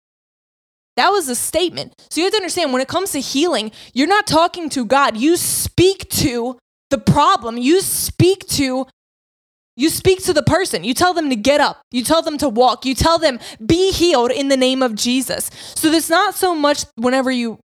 That 0.96 1.10
was 1.10 1.28
a 1.28 1.34
statement. 1.34 1.94
So 2.10 2.20
you 2.20 2.26
have 2.26 2.32
to 2.32 2.36
understand 2.36 2.72
when 2.72 2.82
it 2.82 2.88
comes 2.88 3.12
to 3.12 3.20
healing, 3.20 3.72
you're 3.94 4.08
not 4.08 4.26
talking 4.26 4.68
to 4.70 4.84
God. 4.84 5.16
You 5.16 5.36
speak 5.36 6.08
to 6.10 6.58
the 6.90 6.98
problem. 6.98 7.56
You 7.56 7.80
speak 7.80 8.46
to 8.48 8.86
you 9.74 9.88
speak 9.88 10.22
to 10.24 10.34
the 10.34 10.42
person. 10.42 10.84
You 10.84 10.92
tell 10.92 11.14
them 11.14 11.30
to 11.30 11.36
get 11.36 11.60
up. 11.60 11.80
You 11.90 12.04
tell 12.04 12.20
them 12.20 12.36
to 12.38 12.48
walk. 12.48 12.84
You 12.84 12.94
tell 12.94 13.18
them 13.18 13.40
be 13.64 13.90
healed 13.90 14.30
in 14.30 14.48
the 14.48 14.56
name 14.56 14.82
of 14.82 14.94
Jesus. 14.94 15.50
So 15.74 15.88
it's 15.88 16.10
not 16.10 16.34
so 16.34 16.54
much 16.54 16.84
whenever 16.96 17.30
you 17.30 17.58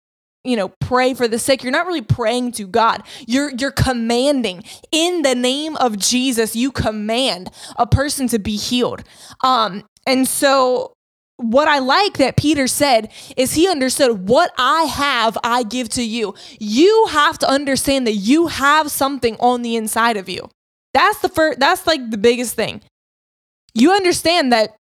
you 0.43 0.55
know 0.55 0.69
pray 0.79 1.13
for 1.13 1.27
the 1.27 1.37
sick 1.37 1.61
you're 1.61 1.71
not 1.71 1.87
really 1.87 2.01
praying 2.01 2.51
to 2.53 2.65
god 2.65 3.03
you're 3.27 3.51
you're 3.57 3.71
commanding 3.71 4.63
in 4.91 5.23
the 5.23 5.35
name 5.35 5.75
of 5.77 5.97
jesus 5.97 6.55
you 6.55 6.71
command 6.71 7.49
a 7.75 7.85
person 7.85 8.27
to 8.27 8.39
be 8.39 8.55
healed 8.55 9.03
um 9.43 9.83
and 10.05 10.27
so 10.27 10.93
what 11.37 11.67
I 11.67 11.79
like 11.79 12.17
that 12.17 12.35
Peter 12.35 12.67
said 12.67 13.11
is 13.35 13.53
he 13.53 13.67
understood 13.67 14.27
what 14.27 14.51
I 14.57 14.83
have, 14.83 15.37
I 15.43 15.63
give 15.63 15.89
to 15.89 16.03
you. 16.03 16.33
You 16.59 17.07
have 17.11 17.37
to 17.39 17.49
understand 17.49 18.07
that 18.07 18.13
you 18.13 18.47
have 18.47 18.91
something 18.91 19.37
on 19.39 19.61
the 19.61 19.75
inside 19.75 20.17
of 20.17 20.27
you. 20.27 20.49
That's 20.93 21.19
the 21.19 21.29
first, 21.29 21.59
that's 21.59 21.85
like 21.85 22.09
the 22.09 22.17
biggest 22.17 22.55
thing. 22.55 22.81
You 23.73 23.91
understand 23.91 24.51
that 24.51 24.75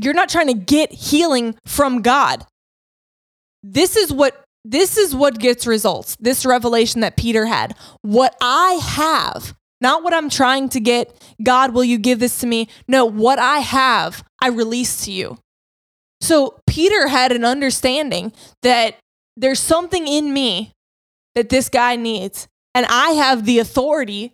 you're 0.00 0.14
not 0.14 0.28
trying 0.28 0.48
to 0.48 0.54
get 0.54 0.92
healing 0.92 1.56
from 1.66 2.02
God. 2.02 2.44
This 3.62 3.96
is 3.96 4.12
what 4.12 4.44
this 4.64 4.98
is 4.98 5.14
what 5.14 5.38
gets 5.38 5.66
results. 5.66 6.16
This 6.20 6.44
revelation 6.44 7.00
that 7.00 7.16
Peter 7.16 7.46
had. 7.46 7.74
What 8.02 8.36
I 8.42 8.78
have, 8.82 9.54
not 9.80 10.02
what 10.02 10.12
I'm 10.12 10.28
trying 10.28 10.68
to 10.70 10.80
get. 10.80 11.18
God, 11.42 11.72
will 11.72 11.84
you 11.84 11.96
give 11.96 12.18
this 12.18 12.40
to 12.40 12.46
me? 12.46 12.68
No, 12.86 13.06
what 13.06 13.38
I 13.38 13.60
have, 13.60 14.22
I 14.42 14.48
release 14.48 15.06
to 15.06 15.12
you. 15.12 15.38
So 16.20 16.60
Peter 16.66 17.08
had 17.08 17.32
an 17.32 17.44
understanding 17.44 18.32
that 18.62 18.96
there's 19.36 19.60
something 19.60 20.06
in 20.06 20.32
me 20.32 20.72
that 21.34 21.48
this 21.48 21.68
guy 21.68 21.96
needs, 21.96 22.48
and 22.74 22.86
I 22.86 23.10
have 23.10 23.46
the 23.46 23.58
authority 23.58 24.32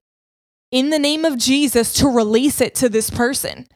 in 0.72 0.90
the 0.90 0.98
name 0.98 1.24
of 1.24 1.38
Jesus 1.38 1.92
to 1.94 2.08
release 2.08 2.60
it 2.60 2.74
to 2.76 2.88
this 2.88 3.10
person. 3.10 3.66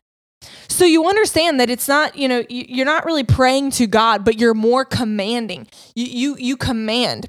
So 0.69 0.85
you 0.85 1.07
understand 1.07 1.61
that 1.61 1.71
it's 1.71 1.89
not, 1.89 2.17
you 2.17 2.27
know, 2.27 2.43
you're 2.49 2.87
not 2.87 3.05
really 3.05 3.25
praying 3.25 3.73
to 3.73 3.87
God, 3.87 4.25
but 4.25 4.39
you're 4.39 4.55
more 4.55 4.85
commanding. 4.85 5.67
You 5.95 6.07
you 6.07 6.37
you 6.39 6.57
command. 6.57 7.29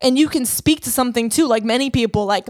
And 0.00 0.18
you 0.18 0.28
can 0.28 0.44
speak 0.44 0.82
to 0.82 0.90
something 0.90 1.28
too, 1.28 1.46
like 1.46 1.64
many 1.64 1.90
people 1.90 2.26
like 2.26 2.48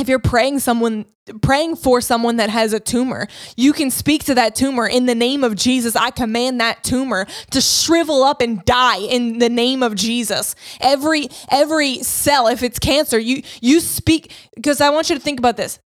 if 0.00 0.08
you're 0.08 0.18
praying 0.18 0.58
someone 0.58 1.04
praying 1.42 1.76
for 1.76 2.00
someone 2.00 2.36
that 2.36 2.50
has 2.50 2.72
a 2.72 2.80
tumor 2.80 3.28
you 3.56 3.72
can 3.72 3.90
speak 3.90 4.24
to 4.24 4.34
that 4.34 4.54
tumor 4.54 4.86
in 4.86 5.06
the 5.06 5.14
name 5.14 5.44
of 5.44 5.54
jesus. 5.54 5.94
I 5.94 6.10
command 6.10 6.60
that 6.60 6.82
tumor 6.82 7.26
to 7.50 7.60
shrivel 7.60 8.24
up 8.24 8.40
and 8.40 8.64
die 8.64 8.98
in 8.98 9.38
the 9.38 9.48
name 9.48 9.82
of 9.82 9.94
jesus. 9.94 10.54
Every 10.80 11.28
every 11.50 12.02
cell 12.02 12.48
if 12.48 12.62
it's 12.62 12.78
cancer 12.78 13.18
you 13.18 13.42
you 13.60 13.80
speak 13.80 14.32
because 14.54 14.80
i 14.80 14.90
want 14.90 15.10
you 15.10 15.16
to 15.16 15.20
think 15.20 15.38
about 15.38 15.56
this. 15.56 15.78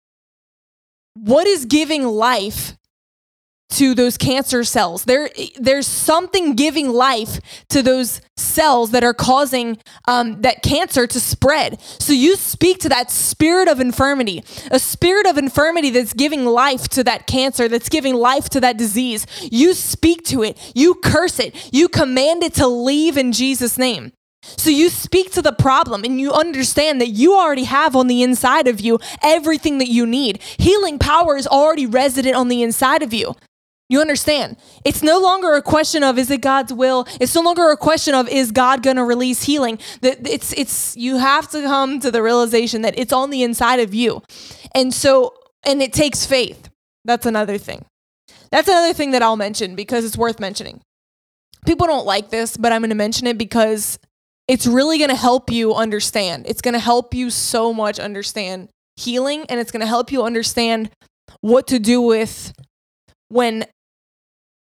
What 1.16 1.48
is 1.48 1.66
giving 1.66 2.04
life 2.04 2.76
to 3.74 3.94
those 3.96 4.18
cancer 4.18 4.64
cells. 4.64 5.06
There, 5.06 5.30
there's 5.60 5.88
something 5.88 6.56
giving 6.56 6.90
life 6.90 7.40
to 7.70 7.82
those 7.82 8.22
cells 8.38 8.92
that 8.92 9.04
are 9.04 9.14
causing 9.14 9.78
um, 10.08 10.42
that 10.42 10.62
cancer 10.62 11.08
to 11.08 11.20
spread. 11.20 11.82
So 11.82 12.14
you 12.14 12.36
speak 12.36 12.80
to 12.80 12.90
that 12.90 13.12
spirit 13.12 13.68
of 13.68 13.80
infirmity, 13.80 14.44
a 14.72 14.80
spirit 14.80 15.26
of 15.26 15.38
infirmity 15.38 15.90
that's 15.90 16.14
giving 16.14 16.46
life 16.46 16.88
to 16.90 17.04
that 17.04 17.28
cancer, 17.28 17.68
that's 17.68 17.90
giving 17.90 18.16
life 18.16 18.50
to 18.50 18.60
that 18.60 18.78
disease. 18.78 19.26
You 19.42 19.74
speak 19.74 20.24
to 20.26 20.44
it, 20.44 20.58
you 20.76 20.96
curse 20.96 21.40
it, 21.40 21.70
you 21.74 21.88
command 21.90 22.44
it 22.44 22.54
to 22.56 22.68
leave 22.68 23.18
in 23.18 23.32
Jesus' 23.32 23.78
name. 23.78 24.12
So 24.44 24.70
you 24.70 24.90
speak 24.90 25.32
to 25.32 25.42
the 25.42 25.54
problem 25.54 26.04
and 26.04 26.20
you 26.20 26.32
understand 26.32 27.00
that 27.00 27.10
you 27.10 27.36
already 27.36 27.64
have 27.64 27.96
on 27.96 28.08
the 28.08 28.22
inside 28.24 28.68
of 28.68 28.82
you 28.82 29.00
everything 29.22 29.78
that 29.78 29.88
you 29.88 30.06
need. 30.06 30.42
Healing 30.58 31.00
power 31.00 31.38
is 31.38 31.48
already 31.48 31.86
resident 31.86 32.36
on 32.36 32.50
the 32.50 32.62
inside 32.62 33.04
of 33.04 33.14
you. 33.14 33.36
You 33.90 34.02
understand? 34.02 34.58
It's 34.86 35.04
no 35.04 35.20
longer 35.20 35.54
a 35.54 35.62
question 35.62 36.04
of 36.04 36.18
is 36.18 36.32
it 36.32 36.42
God's 36.42 36.74
will? 36.74 37.06
It's 37.20 37.36
no 37.36 37.42
longer 37.42 37.70
a 37.70 37.78
question 37.78 38.16
of 38.16 38.28
is 38.30 38.52
God 38.52 38.82
going 38.82 38.96
to 38.96 39.04
release 39.04 39.44
healing? 39.44 39.78
That 40.02 40.28
it's 40.28 40.54
it's 40.54 40.96
you 40.96 41.18
have 41.18 41.50
to 41.52 41.62
come 41.62 42.00
to 42.00 42.10
the 42.10 42.24
realization 42.24 42.82
that 42.84 42.98
it's 42.98 43.14
on 43.14 43.30
the 43.30 43.44
inside 43.44 43.80
of 43.80 43.94
you. 43.94 44.24
And 44.74 44.94
so 44.94 45.36
and 45.66 45.82
it 45.82 45.94
takes 45.94 46.26
faith. 46.26 46.70
That's 47.06 47.26
another 47.26 47.58
thing. 47.58 47.86
That's 48.52 48.68
another 48.68 48.94
thing 48.94 49.12
that 49.12 49.22
I'll 49.22 49.36
mention 49.36 49.76
because 49.76 50.06
it's 50.06 50.18
worth 50.18 50.40
mentioning. 50.40 50.82
People 51.66 51.88
don't 51.88 52.06
like 52.06 52.30
this, 52.30 52.58
but 52.58 52.72
I'm 52.72 52.82
going 52.82 52.90
to 52.90 52.96
mention 52.96 53.28
it 53.28 53.38
because 53.38 54.00
it's 54.48 54.68
really 54.68 54.98
going 54.98 55.10
to 55.10 55.16
help 55.16 55.52
you 55.52 55.74
understand. 55.74 56.46
It's 56.48 56.62
going 56.62 56.74
to 56.74 56.80
help 56.80 57.14
you 57.14 57.30
so 57.30 57.74
much 57.74 58.00
understand 58.00 58.70
healing 58.96 59.46
and 59.50 59.60
it's 59.60 59.72
going 59.72 59.82
to 59.82 59.88
help 59.88 60.12
you 60.12 60.24
understand 60.24 60.90
what 61.42 61.68
to 61.68 61.80
do 61.80 62.02
with 62.02 62.54
when 63.34 63.66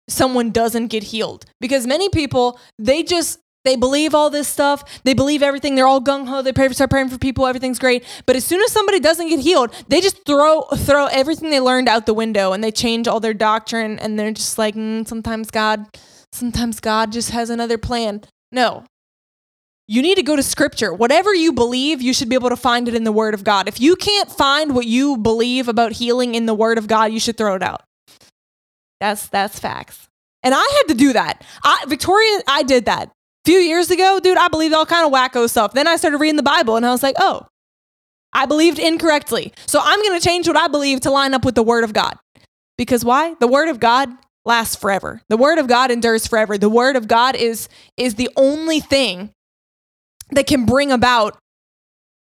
someone 0.09 0.51
doesn't 0.51 0.89
get 0.89 1.05
healed. 1.05 1.45
Because 1.61 1.87
many 1.87 2.09
people 2.09 2.59
they 2.79 3.03
just 3.03 3.39
they 3.65 3.75
believe 3.75 4.15
all 4.15 4.31
this 4.31 4.47
stuff. 4.47 5.03
They 5.03 5.13
believe 5.13 5.43
everything. 5.43 5.75
They're 5.75 5.89
all 5.89 6.01
gung-ho. 6.01 6.41
They 6.41 6.53
pray, 6.53 6.69
start 6.69 6.89
praying 6.89 7.09
for 7.09 7.19
people. 7.19 7.49
Everything's 7.49 7.81
great. 7.81 8.05
But 8.25 8.37
as 8.37 8.45
soon 8.45 8.63
as 8.63 8.71
somebody 8.71 9.01
doesn't 9.01 9.29
get 9.29 9.41
healed 9.41 9.75
they 9.89 10.01
just 10.01 10.25
throw 10.25 10.63
throw 10.63 11.07
everything 11.07 11.51
they 11.51 11.61
learned 11.61 11.89
out 11.89 12.07
the 12.07 12.15
window 12.15 12.53
and 12.53 12.63
they 12.63 12.71
change 12.71 13.09
all 13.09 13.21
their 13.21 13.35
doctrine 13.35 13.99
and 13.99 14.19
they're 14.19 14.31
just 14.33 14.59
like 14.59 14.75
mm, 14.75 15.07
sometimes 15.07 15.51
god 15.51 15.87
sometimes 16.33 16.81
god 16.81 17.13
just 17.13 17.31
has 17.31 17.51
another 17.51 17.79
plan. 17.79 18.23
No. 18.53 18.85
You 19.89 20.03
need 20.03 20.17
to 20.17 20.23
go 20.25 20.35
to 20.35 20.43
scripture. 20.43 20.93
Whatever 20.93 21.33
you 21.33 21.53
believe, 21.53 22.03
you 22.03 22.13
should 22.13 22.29
be 22.29 22.35
able 22.35 22.49
to 22.49 22.57
find 22.57 22.89
it 22.89 22.95
in 22.95 23.05
the 23.05 23.13
word 23.13 23.35
of 23.35 23.45
God. 23.45 23.69
If 23.69 23.81
you 23.81 23.95
can't 23.95 24.31
find 24.31 24.75
what 24.75 24.85
you 24.87 25.17
believe 25.17 25.69
about 25.69 25.93
healing 25.93 26.35
in 26.35 26.47
the 26.47 26.55
word 26.55 26.77
of 26.77 26.89
God, 26.89 27.13
you 27.13 27.21
should 27.21 27.37
throw 27.37 27.55
it 27.55 27.63
out. 27.63 27.83
That's 29.01 29.29
that's 29.29 29.59
facts. 29.59 30.09
And 30.43 30.55
I 30.55 30.59
had 30.59 30.89
to 30.89 30.95
do 30.95 31.13
that. 31.13 31.45
I, 31.65 31.85
Victoria, 31.89 32.41
I 32.47 32.63
did 32.63 32.85
that. 32.87 33.09
A 33.09 33.13
few 33.45 33.59
years 33.59 33.91
ago, 33.91 34.21
dude, 34.23 34.39
I 34.39 34.49
believed 34.49 34.75
all 34.75 34.87
kind 34.87 35.07
of 35.07 35.13
wacko 35.13 35.49
stuff. 35.49 35.73
Then 35.73 35.87
I 35.87 35.97
started 35.97 36.19
reading 36.19 36.37
the 36.37 36.43
Bible 36.43 36.77
and 36.77 36.87
I 36.87 36.91
was 36.91 37.03
like, 37.03 37.17
"Oh, 37.19 37.47
I 38.33 38.47
believed 38.47 38.79
incorrectly. 38.79 39.53
So 39.67 39.81
I'm 39.83 40.03
going 40.03 40.19
to 40.19 40.25
change 40.25 40.47
what 40.47 40.57
I 40.57 40.69
believe 40.69 41.01
to 41.01 41.11
line 41.11 41.35
up 41.35 41.45
with 41.45 41.55
the 41.55 41.63
word 41.63 41.85
of 41.85 41.93
God." 41.93 42.17
Because 42.79 43.05
why? 43.05 43.35
The 43.41 43.49
word 43.49 43.69
of 43.69 43.81
God 43.81 44.11
lasts 44.45 44.77
forever. 44.77 45.21
The 45.29 45.37
word 45.37 45.59
of 45.59 45.67
God 45.67 45.91
endures 45.91 46.27
forever. 46.27 46.57
The 46.59 46.69
word 46.69 46.97
of 46.97 47.09
God 47.09 47.37
is 47.37 47.69
is 47.97 48.15
the 48.15 48.31
only 48.37 48.81
thing 48.81 49.31
that 50.31 50.47
can 50.47 50.65
bring 50.65 50.93
about 50.93 51.39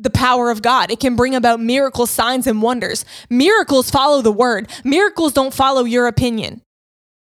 the 0.00 0.10
power 0.10 0.50
of 0.50 0.62
God. 0.62 0.90
It 0.90 1.00
can 1.00 1.16
bring 1.16 1.34
about 1.34 1.60
miracles, 1.60 2.10
signs, 2.10 2.46
and 2.46 2.60
wonders. 2.60 3.04
Miracles 3.30 3.90
follow 3.90 4.22
the 4.22 4.32
word. 4.32 4.70
Miracles 4.84 5.32
don't 5.32 5.54
follow 5.54 5.84
your 5.84 6.06
opinion. 6.06 6.62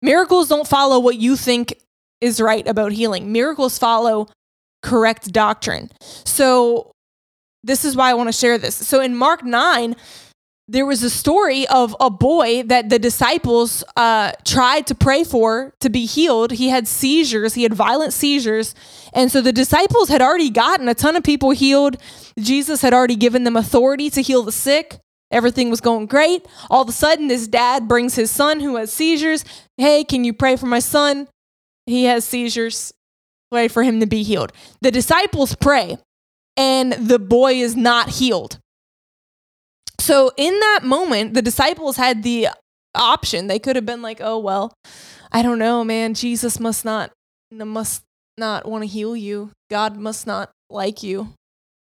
Miracles 0.06 0.48
don't 0.48 0.68
follow 0.68 1.00
what 1.00 1.16
you 1.16 1.34
think 1.34 1.74
is 2.20 2.40
right 2.40 2.66
about 2.68 2.92
healing. 2.92 3.32
Miracles 3.32 3.76
follow 3.76 4.28
correct 4.80 5.32
doctrine. 5.32 5.90
So, 6.00 6.92
this 7.64 7.84
is 7.84 7.96
why 7.96 8.10
I 8.10 8.14
want 8.14 8.28
to 8.28 8.32
share 8.32 8.56
this. 8.56 8.76
So, 8.76 9.00
in 9.00 9.16
Mark 9.16 9.44
9, 9.44 9.96
there 10.68 10.86
was 10.86 11.02
a 11.02 11.10
story 11.10 11.66
of 11.66 11.96
a 11.98 12.08
boy 12.08 12.62
that 12.64 12.88
the 12.88 13.00
disciples 13.00 13.82
uh, 13.96 14.30
tried 14.44 14.86
to 14.86 14.94
pray 14.94 15.24
for 15.24 15.72
to 15.80 15.90
be 15.90 16.06
healed. 16.06 16.52
He 16.52 16.68
had 16.68 16.86
seizures, 16.86 17.54
he 17.54 17.64
had 17.64 17.74
violent 17.74 18.12
seizures. 18.12 18.76
And 19.12 19.32
so 19.32 19.40
the 19.40 19.52
disciples 19.52 20.08
had 20.08 20.22
already 20.22 20.50
gotten 20.50 20.88
a 20.88 20.94
ton 20.94 21.16
of 21.16 21.24
people 21.24 21.50
healed. 21.50 21.96
Jesus 22.38 22.82
had 22.82 22.94
already 22.94 23.16
given 23.16 23.42
them 23.42 23.56
authority 23.56 24.08
to 24.10 24.22
heal 24.22 24.42
the 24.42 24.52
sick. 24.52 25.00
Everything 25.30 25.70
was 25.70 25.80
going 25.80 26.06
great. 26.06 26.46
All 26.70 26.82
of 26.82 26.88
a 26.88 26.92
sudden, 26.92 27.28
this 27.28 27.48
dad 27.48 27.88
brings 27.88 28.14
his 28.14 28.30
son 28.30 28.60
who 28.60 28.76
has 28.76 28.92
seizures. 28.92 29.44
Hey, 29.76 30.04
can 30.04 30.24
you 30.24 30.32
pray 30.32 30.56
for 30.56 30.66
my 30.66 30.78
son? 30.78 31.28
He 31.86 32.04
has 32.04 32.24
seizures. 32.24 32.92
Pray 33.50 33.68
for 33.68 33.82
him 33.82 34.00
to 34.00 34.06
be 34.06 34.22
healed. 34.22 34.52
The 34.82 34.90
disciples 34.90 35.54
pray, 35.54 35.98
and 36.56 36.92
the 36.92 37.18
boy 37.18 37.54
is 37.54 37.76
not 37.76 38.10
healed. 38.10 38.58
So 39.98 40.32
in 40.36 40.58
that 40.60 40.80
moment, 40.84 41.34
the 41.34 41.42
disciples 41.42 41.96
had 41.96 42.22
the 42.22 42.48
option. 42.94 43.46
They 43.46 43.58
could 43.58 43.76
have 43.76 43.86
been 43.86 44.02
like, 44.02 44.20
"Oh 44.20 44.38
well, 44.38 44.72
I 45.32 45.42
don't 45.42 45.58
know, 45.58 45.84
man. 45.84 46.14
Jesus 46.14 46.60
must 46.60 46.84
not 46.84 47.12
must 47.52 48.02
not 48.38 48.66
want 48.66 48.82
to 48.82 48.88
heal 48.88 49.16
you. 49.16 49.50
God 49.70 49.96
must 49.96 50.26
not 50.26 50.50
like 50.70 51.02
you." 51.02 51.34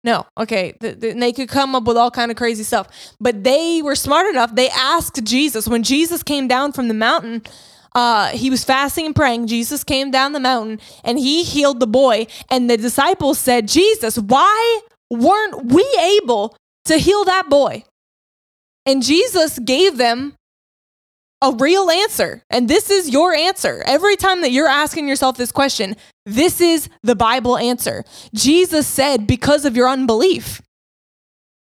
No, 0.06 0.28
okay. 0.38 0.78
The, 0.80 0.92
the, 0.92 1.14
they 1.14 1.34
could 1.34 1.50
come 1.50 1.74
up 1.74 1.86
with 1.86 1.98
all 1.98 2.12
kind 2.12 2.30
of 2.30 2.38
crazy 2.38 2.62
stuff, 2.62 2.88
but 3.20 3.44
they 3.44 3.82
were 3.82 3.96
smart 3.96 4.28
enough. 4.28 4.54
They 4.54 4.70
asked 4.70 5.24
Jesus 5.24 5.68
when 5.68 5.82
Jesus 5.82 6.22
came 6.22 6.48
down 6.48 6.74
from 6.74 6.90
the 6.90 6.94
mountain. 6.94 7.42
Uh, 7.96 8.28
he 8.28 8.52
was 8.52 8.64
fasting 8.64 9.08
and 9.08 9.16
praying. 9.16 9.48
Jesus 9.48 9.84
came 9.84 10.12
down 10.12 10.34
the 10.34 10.40
mountain 10.40 10.80
and 11.04 11.18
he 11.18 11.44
healed 11.44 11.80
the 11.80 11.88
boy. 11.88 12.28
And 12.52 12.70
the 12.70 12.78
disciples 12.78 13.40
said, 13.40 13.68
Jesus, 13.68 14.20
why 14.20 14.82
weren't 15.10 15.74
we 15.74 15.84
able 16.22 16.56
to 16.86 16.98
heal 16.98 17.24
that 17.24 17.50
boy? 17.50 17.84
And 18.86 19.02
Jesus 19.02 19.58
gave 19.58 19.98
them 19.98 20.36
a 21.46 21.56
real 21.56 21.90
answer. 21.92 22.44
And 22.50 22.68
this 22.68 22.90
is 22.90 23.10
your 23.10 23.34
answer. 23.34 23.84
Every 23.86 24.16
time 24.16 24.42
that 24.42 24.52
you're 24.52 24.68
asking 24.68 25.08
yourself 25.08 25.38
this 25.38 25.52
question, 25.52 25.96
this 26.26 26.60
is 26.60 26.90
the 27.04 27.16
Bible 27.16 27.58
answer. 27.58 28.04
Jesus 28.34 28.88
said, 28.88 29.28
because 29.28 29.64
of 29.64 29.76
your 29.76 29.88
unbelief. 29.88 30.62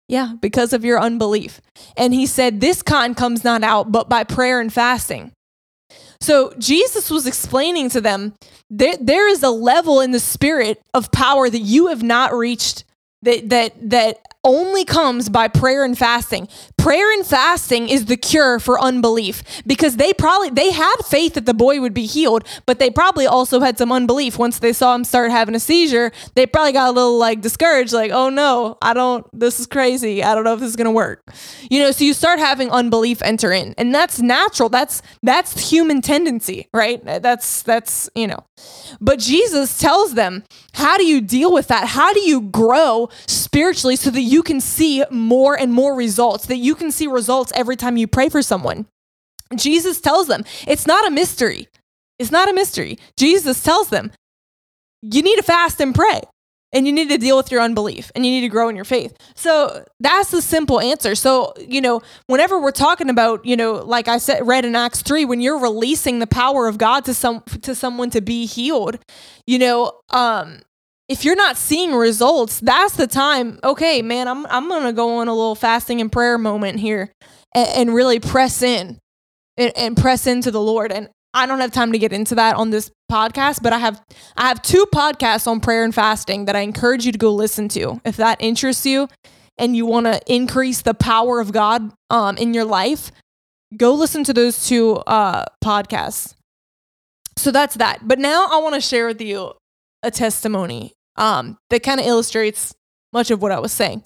Yeah, 0.07 0.33
because 0.39 0.73
of 0.73 0.85
your 0.85 0.99
unbelief. 0.99 1.59
And 1.97 2.13
he 2.13 2.27
said, 2.27 2.61
this 2.61 2.81
kind 2.83 3.17
comes 3.17 3.43
not 3.43 3.63
out 3.63 3.91
but 3.91 4.09
by 4.09 4.23
prayer 4.23 4.61
and 4.61 4.71
fasting. 4.71 5.31
So 6.21 6.53
Jesus 6.57 7.09
was 7.09 7.25
explaining 7.25 7.89
to 7.89 8.01
them 8.01 8.33
there, 8.69 8.95
there 8.99 9.27
is 9.27 9.43
a 9.43 9.49
level 9.49 10.01
in 10.01 10.11
the 10.11 10.19
spirit 10.19 10.81
of 10.93 11.11
power 11.11 11.49
that 11.49 11.59
you 11.59 11.87
have 11.87 12.03
not 12.03 12.33
reached 12.33 12.85
that 13.23 13.49
that 13.49 13.89
that 13.89 14.19
only 14.43 14.85
comes 14.85 15.29
by 15.29 15.47
prayer 15.47 15.83
and 15.83 15.97
fasting. 15.97 16.47
Prayer 16.77 17.11
and 17.13 17.25
fasting 17.25 17.87
is 17.89 18.05
the 18.05 18.17
cure 18.17 18.59
for 18.59 18.79
unbelief 18.79 19.43
because 19.65 19.97
they 19.97 20.13
probably 20.13 20.49
they 20.49 20.71
had 20.71 20.95
faith 21.05 21.35
that 21.35 21.45
the 21.45 21.53
boy 21.53 21.79
would 21.79 21.93
be 21.93 22.05
healed, 22.05 22.43
but 22.65 22.79
they 22.79 22.89
probably 22.89 23.25
also 23.25 23.59
had 23.59 23.77
some 23.77 23.91
unbelief 23.91 24.37
once 24.37 24.59
they 24.59 24.73
saw 24.73 24.95
him 24.95 25.03
start 25.03 25.31
having 25.31 25.55
a 25.55 25.59
seizure. 25.59 26.11
They 26.35 26.45
probably 26.45 26.73
got 26.73 26.89
a 26.89 26.91
little 26.91 27.17
like 27.17 27.41
discouraged 27.41 27.93
like, 27.93 28.11
"Oh 28.11 28.29
no, 28.29 28.77
I 28.81 28.93
don't 28.93 29.25
this 29.37 29.59
is 29.59 29.67
crazy. 29.67 30.23
I 30.23 30.35
don't 30.35 30.43
know 30.43 30.53
if 30.53 30.59
this 30.59 30.69
is 30.69 30.75
going 30.75 30.85
to 30.85 30.91
work." 30.91 31.23
You 31.69 31.79
know, 31.79 31.91
so 31.91 32.03
you 32.03 32.13
start 32.13 32.39
having 32.39 32.69
unbelief 32.69 33.21
enter 33.21 33.51
in. 33.51 33.73
And 33.77 33.93
that's 33.93 34.21
natural. 34.21 34.69
That's 34.69 35.01
that's 35.21 35.69
human 35.69 36.01
tendency, 36.01 36.67
right? 36.73 37.03
That's 37.03 37.63
that's, 37.63 38.09
you 38.15 38.27
know. 38.27 38.43
But 38.99 39.19
Jesus 39.19 39.77
tells 39.77 40.15
them, 40.15 40.43
"How 40.73 40.97
do 40.97 41.05
you 41.05 41.21
deal 41.21 41.53
with 41.53 41.67
that? 41.67 41.87
How 41.89 42.13
do 42.13 42.19
you 42.21 42.41
grow 42.41 43.09
spiritually 43.27 43.95
so 43.95 44.09
that 44.09 44.21
you 44.21 44.32
can 44.41 44.61
see 44.61 45.03
more 45.11 45.59
and 45.59 45.73
more 45.73 45.95
results, 45.95 46.45
that 46.47 46.57
you 46.57 46.73
can 46.73 46.91
see 46.91 47.07
results 47.07 47.51
every 47.55 47.75
time 47.75 47.97
you 47.97 48.07
pray 48.07 48.29
for 48.29 48.41
someone. 48.41 48.87
Jesus 49.55 50.01
tells 50.01 50.27
them 50.27 50.43
it's 50.65 50.87
not 50.87 51.05
a 51.05 51.11
mystery. 51.11 51.67
It's 52.17 52.31
not 52.31 52.49
a 52.49 52.53
mystery. 52.53 52.97
Jesus 53.17 53.61
tells 53.61 53.89
them 53.89 54.11
you 55.01 55.21
need 55.21 55.35
to 55.35 55.43
fast 55.43 55.81
and 55.81 55.93
pray 55.93 56.21
and 56.73 56.87
you 56.87 56.91
need 56.91 57.09
to 57.09 57.17
deal 57.17 57.37
with 57.37 57.51
your 57.51 57.61
unbelief 57.61 58.11
and 58.15 58.25
you 58.25 58.31
need 58.31 58.41
to 58.41 58.49
grow 58.49 58.67
in 58.67 58.75
your 58.75 58.85
faith. 58.85 59.15
So 59.35 59.85
that's 59.99 60.31
the 60.31 60.41
simple 60.41 60.79
answer. 60.79 61.15
So, 61.15 61.53
you 61.57 61.79
know, 61.79 62.01
whenever 62.27 62.59
we're 62.59 62.71
talking 62.71 63.09
about, 63.09 63.45
you 63.45 63.55
know, 63.55 63.73
like 63.73 64.07
I 64.07 64.17
said 64.17 64.45
read 64.45 64.65
in 64.65 64.75
Acts 64.75 65.01
3 65.01 65.25
when 65.25 65.39
you're 65.39 65.59
releasing 65.59 66.19
the 66.19 66.27
power 66.27 66.67
of 66.67 66.77
God 66.77 67.05
to 67.05 67.13
some 67.13 67.43
to 67.61 67.75
someone 67.75 68.09
to 68.09 68.21
be 68.21 68.45
healed, 68.45 68.97
you 69.45 69.59
know, 69.59 69.99
um 70.09 70.59
if 71.09 71.25
you're 71.25 71.35
not 71.35 71.57
seeing 71.57 71.93
results, 71.93 72.59
that's 72.59 72.95
the 72.95 73.07
time. 73.07 73.59
Okay, 73.63 74.01
man, 74.01 74.27
I'm 74.27 74.45
I'm 74.47 74.69
gonna 74.69 74.93
go 74.93 75.17
on 75.17 75.27
a 75.27 75.33
little 75.33 75.55
fasting 75.55 76.01
and 76.01 76.11
prayer 76.11 76.37
moment 76.37 76.79
here, 76.79 77.11
and, 77.53 77.67
and 77.69 77.93
really 77.93 78.19
press 78.19 78.61
in, 78.61 78.99
and, 79.57 79.73
and 79.75 79.97
press 79.97 80.27
into 80.27 80.51
the 80.51 80.61
Lord. 80.61 80.91
And 80.91 81.09
I 81.33 81.45
don't 81.45 81.59
have 81.59 81.71
time 81.71 81.91
to 81.91 81.99
get 81.99 82.13
into 82.13 82.35
that 82.35 82.55
on 82.55 82.69
this 82.69 82.89
podcast, 83.11 83.61
but 83.61 83.73
I 83.73 83.79
have 83.79 84.01
I 84.37 84.47
have 84.47 84.61
two 84.61 84.85
podcasts 84.93 85.47
on 85.47 85.59
prayer 85.59 85.83
and 85.83 85.93
fasting 85.93 86.45
that 86.45 86.55
I 86.55 86.61
encourage 86.61 87.05
you 87.05 87.11
to 87.11 87.17
go 87.17 87.33
listen 87.33 87.67
to 87.69 87.99
if 88.05 88.15
that 88.17 88.41
interests 88.41 88.85
you, 88.85 89.09
and 89.57 89.75
you 89.75 89.85
want 89.85 90.05
to 90.05 90.21
increase 90.27 90.81
the 90.83 90.93
power 90.93 91.41
of 91.41 91.51
God 91.51 91.91
um, 92.09 92.37
in 92.37 92.53
your 92.53 92.65
life. 92.65 93.11
Go 93.75 93.93
listen 93.93 94.23
to 94.25 94.33
those 94.33 94.67
two 94.67 94.97
uh, 95.07 95.45
podcasts. 95.63 96.35
So 97.35 97.51
that's 97.51 97.75
that. 97.75 98.07
But 98.07 98.19
now 98.19 98.47
I 98.49 98.59
want 98.59 98.75
to 98.75 98.81
share 98.81 99.07
with 99.07 99.19
you 99.19 99.53
a 100.03 100.11
testimony 100.11 100.93
um, 101.15 101.57
that 101.69 101.83
kind 101.83 101.99
of 101.99 102.05
illustrates 102.05 102.73
much 103.11 103.31
of 103.31 103.41
what 103.41 103.51
I 103.51 103.59
was 103.59 103.71
saying. 103.71 104.03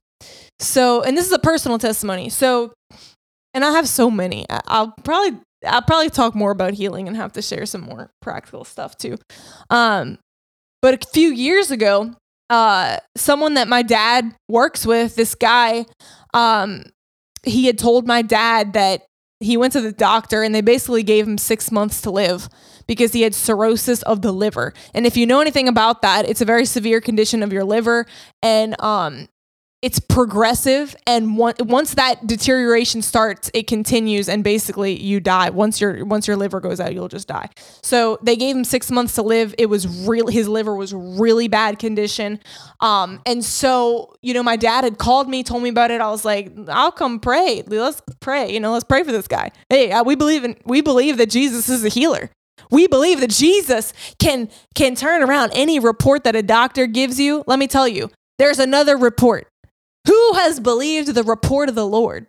So, 0.59 1.01
and 1.01 1.17
this 1.17 1.25
is 1.25 1.31
a 1.31 1.39
personal 1.39 1.77
testimony. 1.77 2.29
So, 2.29 2.73
and 3.53 3.63
I 3.63 3.71
have 3.71 3.87
so 3.87 4.09
many. 4.09 4.45
I'll 4.49 4.93
probably 5.03 5.39
I'll 5.65 5.81
probably 5.81 6.09
talk 6.09 6.35
more 6.35 6.51
about 6.51 6.73
healing 6.73 7.07
and 7.07 7.17
have 7.17 7.33
to 7.33 7.41
share 7.41 7.65
some 7.65 7.81
more 7.81 8.11
practical 8.21 8.63
stuff 8.63 8.97
too. 8.97 9.17
Um, 9.69 10.19
but 10.81 11.03
a 11.03 11.07
few 11.09 11.29
years 11.29 11.71
ago, 11.71 12.13
uh, 12.49 12.97
someone 13.15 13.55
that 13.55 13.67
my 13.67 13.81
dad 13.81 14.35
works 14.47 14.85
with, 14.85 15.15
this 15.15 15.35
guy, 15.35 15.85
um, 16.33 16.83
he 17.43 17.65
had 17.65 17.77
told 17.77 18.07
my 18.07 18.21
dad 18.21 18.73
that 18.73 19.03
he 19.39 19.57
went 19.57 19.73
to 19.73 19.81
the 19.81 19.91
doctor 19.91 20.43
and 20.43 20.53
they 20.53 20.61
basically 20.61 21.03
gave 21.03 21.27
him 21.27 21.37
six 21.37 21.71
months 21.71 22.01
to 22.01 22.11
live 22.11 22.47
because 22.87 23.13
he 23.13 23.21
had 23.21 23.35
cirrhosis 23.35 24.01
of 24.03 24.21
the 24.21 24.31
liver. 24.31 24.73
And 24.93 25.05
if 25.05 25.17
you 25.17 25.25
know 25.25 25.41
anything 25.41 25.67
about 25.67 26.01
that, 26.01 26.27
it's 26.27 26.41
a 26.41 26.45
very 26.45 26.65
severe 26.65 27.01
condition 27.01 27.43
of 27.43 27.53
your 27.53 27.63
liver. 27.63 28.05
And 28.41 28.79
um, 28.81 29.27
it's 29.83 29.99
progressive. 29.99 30.95
And 31.05 31.37
one, 31.37 31.53
once 31.59 31.93
that 31.93 32.25
deterioration 32.25 33.03
starts 33.03 33.51
it 33.53 33.67
continues 33.67 34.27
and 34.27 34.43
basically 34.43 34.99
you 34.99 35.19
die. 35.19 35.51
Once 35.51 35.79
your 35.79 36.03
once 36.03 36.27
your 36.27 36.35
liver 36.35 36.59
goes 36.59 36.79
out 36.79 36.93
you'll 36.93 37.07
just 37.07 37.27
die. 37.27 37.49
So 37.83 38.17
they 38.23 38.35
gave 38.35 38.55
him 38.55 38.63
six 38.63 38.89
months 38.89 39.13
to 39.15 39.21
live. 39.21 39.53
It 39.59 39.67
was 39.67 39.87
really 39.87 40.33
his 40.33 40.47
liver 40.47 40.75
was 40.75 40.93
really 40.93 41.47
bad 41.47 41.77
condition. 41.77 42.39
Um, 42.79 43.21
and 43.27 43.45
so 43.45 44.15
you 44.21 44.33
know 44.33 44.41
my 44.41 44.55
dad 44.55 44.83
had 44.83 44.97
called 44.97 45.29
me 45.29 45.43
told 45.43 45.61
me 45.61 45.69
about 45.69 45.91
it. 45.91 46.01
I 46.01 46.09
was 46.09 46.25
like 46.25 46.51
i'll 46.69 46.91
come 46.91 47.19
pray. 47.19 47.61
Let's 47.67 48.01
pray. 48.19 48.51
You 48.51 48.59
know 48.59 48.71
let's 48.73 48.83
pray 48.83 49.03
for 49.03 49.11
this 49.11 49.27
guy. 49.27 49.51
Hey 49.69 49.91
uh, 49.91 50.03
we 50.03 50.15
believe 50.15 50.43
in 50.43 50.55
we 50.65 50.81
believe 50.81 51.17
that 51.17 51.29
jesus 51.29 51.69
is 51.69 51.85
a 51.85 51.89
healer 51.89 52.31
we 52.71 52.87
believe 52.87 53.19
that 53.21 53.29
Jesus 53.29 53.93
can 54.19 54.49
can 54.75 54.95
turn 54.95 55.23
around 55.23 55.51
any 55.53 55.79
report 55.79 56.23
that 56.23 56.35
a 56.35 56.43
doctor 56.43 56.87
gives 56.87 57.19
you. 57.19 57.43
Let 57.47 57.59
me 57.59 57.67
tell 57.67 57.87
you, 57.87 58.09
there's 58.37 58.59
another 58.59 58.97
report. 58.97 59.47
Who 60.07 60.33
has 60.35 60.59
believed 60.59 61.09
the 61.09 61.23
report 61.23 61.69
of 61.69 61.75
the 61.75 61.87
Lord? 61.87 62.27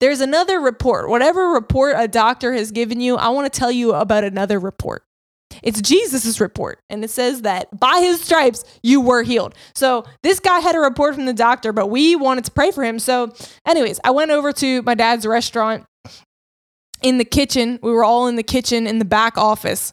There's 0.00 0.20
another 0.20 0.60
report. 0.60 1.08
Whatever 1.08 1.48
report 1.48 1.94
a 1.96 2.06
doctor 2.06 2.52
has 2.52 2.70
given 2.70 3.00
you, 3.00 3.16
I 3.16 3.28
want 3.30 3.52
to 3.52 3.58
tell 3.58 3.70
you 3.70 3.94
about 3.94 4.24
another 4.24 4.58
report. 4.58 5.02
It's 5.62 5.80
Jesus' 5.80 6.40
report. 6.40 6.80
And 6.88 7.02
it 7.02 7.10
says 7.10 7.42
that 7.42 7.78
by 7.78 8.00
his 8.00 8.20
stripes, 8.20 8.64
you 8.82 9.00
were 9.00 9.22
healed. 9.22 9.54
So 9.74 10.04
this 10.22 10.40
guy 10.40 10.60
had 10.60 10.74
a 10.74 10.80
report 10.80 11.14
from 11.14 11.26
the 11.26 11.32
doctor, 11.32 11.72
but 11.72 11.88
we 11.88 12.14
wanted 12.14 12.44
to 12.44 12.50
pray 12.52 12.70
for 12.70 12.84
him. 12.84 12.98
So, 12.98 13.32
anyways, 13.66 13.98
I 14.04 14.10
went 14.10 14.30
over 14.30 14.52
to 14.52 14.82
my 14.82 14.94
dad's 14.94 15.26
restaurant 15.26 15.84
in 17.02 17.18
the 17.18 17.24
kitchen. 17.24 17.78
We 17.82 17.92
were 17.92 18.04
all 18.04 18.26
in 18.26 18.36
the 18.36 18.42
kitchen 18.42 18.86
in 18.86 18.98
the 18.98 19.04
back 19.04 19.38
office. 19.38 19.92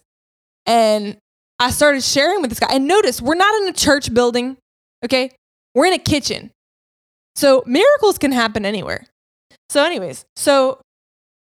And 0.65 1.17
I 1.59 1.71
started 1.71 2.03
sharing 2.03 2.41
with 2.41 2.49
this 2.49 2.59
guy. 2.59 2.67
And 2.71 2.87
notice, 2.87 3.21
we're 3.21 3.35
not 3.35 3.61
in 3.61 3.69
a 3.69 3.73
church 3.73 4.13
building, 4.13 4.57
okay? 5.03 5.31
We're 5.73 5.85
in 5.85 5.93
a 5.93 5.99
kitchen. 5.99 6.51
So 7.35 7.63
miracles 7.65 8.17
can 8.17 8.31
happen 8.31 8.65
anywhere. 8.65 9.05
So, 9.69 9.83
anyways, 9.83 10.25
so 10.35 10.79